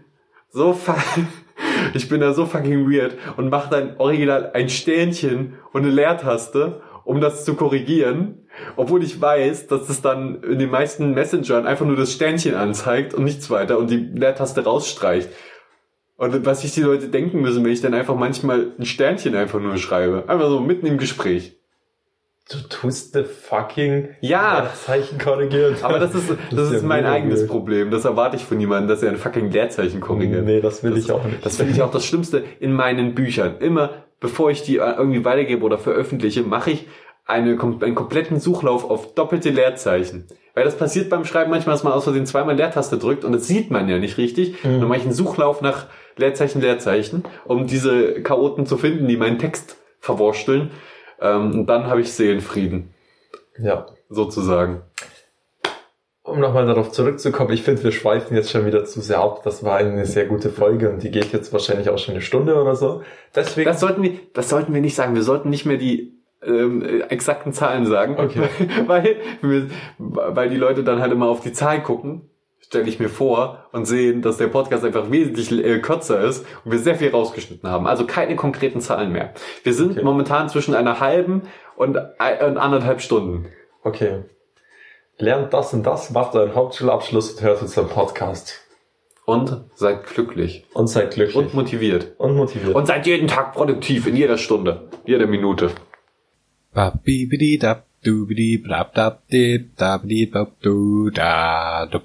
[0.48, 0.78] so
[1.92, 6.80] ich bin da so fucking weird und mache dann original ein Sternchen und eine Leertaste,
[7.04, 11.84] um das zu korrigieren, obwohl ich weiß, dass es dann in den meisten Messengern einfach
[11.84, 15.28] nur das Sternchen anzeigt und nichts weiter und die Leertaste rausstreicht.
[16.16, 19.60] Und was sich die Leute denken müssen, wenn ich dann einfach manchmal ein Sternchen einfach
[19.60, 20.24] nur schreibe.
[20.28, 21.56] Einfach so mitten im Gespräch.
[22.50, 24.68] Du tust eine fucking Ja.
[24.74, 25.76] Zeichen korrigieren.
[25.82, 27.50] Aber das ist, das ist ja mein eigenes weird.
[27.50, 27.90] Problem.
[27.90, 30.44] Das erwarte ich von niemandem, dass er ein fucking Leerzeichen korrigiert.
[30.44, 31.44] Nee, das will Das- ich auch nicht.
[31.44, 33.58] Das finde ich auch das Schlimmste in meinen Büchern.
[33.60, 36.86] Immer bevor ich die äh, irgendwie weitergebe oder veröffentliche, mache ich
[37.26, 40.26] eine, einen kompletten Suchlauf auf doppelte Leerzeichen.
[40.54, 43.46] Weil das passiert beim Schreiben manchmal, dass man aus Versehen zweimal Leertaste drückt und das
[43.48, 44.62] sieht man ja nicht richtig.
[44.64, 44.80] Mhm.
[44.80, 45.86] Dann mache ich einen Suchlauf nach
[46.16, 50.70] Leerzeichen, Leerzeichen, um diese Chaoten zu finden, die meinen Text verwursteln.
[51.24, 52.90] Ähm, und dann habe ich Seelenfrieden,
[53.58, 53.86] Ja.
[54.08, 54.82] sozusagen.
[56.22, 59.42] Um nochmal darauf zurückzukommen, ich finde, wir schweifen jetzt schon wieder zu sehr ab.
[59.44, 62.54] Das war eine sehr gute Folge und die geht jetzt wahrscheinlich auch schon eine Stunde
[62.60, 63.02] oder so.
[63.34, 65.14] Deswegen, Das sollten wir, das sollten wir nicht sagen.
[65.14, 68.48] Wir sollten nicht mehr die ähm, äh, exakten Zahlen sagen, Okay.
[68.86, 69.16] weil,
[69.98, 72.22] weil die Leute dann halt immer auf die Zahl gucken,
[72.66, 76.72] stelle ich mir vor und sehen, dass der Podcast einfach wesentlich äh, kürzer ist und
[76.72, 77.86] wir sehr viel rausgeschnitten haben.
[77.86, 79.32] Also keine konkreten Zahlen mehr.
[79.62, 80.02] Wir sind Okay.
[80.02, 81.42] momentan zwischen einer halben
[81.76, 83.46] und, ein- und anderthalb Stunden.
[83.82, 84.22] okay.
[85.16, 88.60] Lernt das und das, macht euren Hauptschulabschluss und hört unseren Podcast.
[89.26, 91.36] Und seid glücklich Und seid glücklich.
[91.36, 92.14] und motiviert.
[92.18, 92.74] und motiviert.
[92.74, 95.70] Und seid jeden Tag produktiv, in jeder Stunde, jeder Minute.
[96.72, 102.02] Babidi dab dubidi blab dab dib dabidi bab du da dub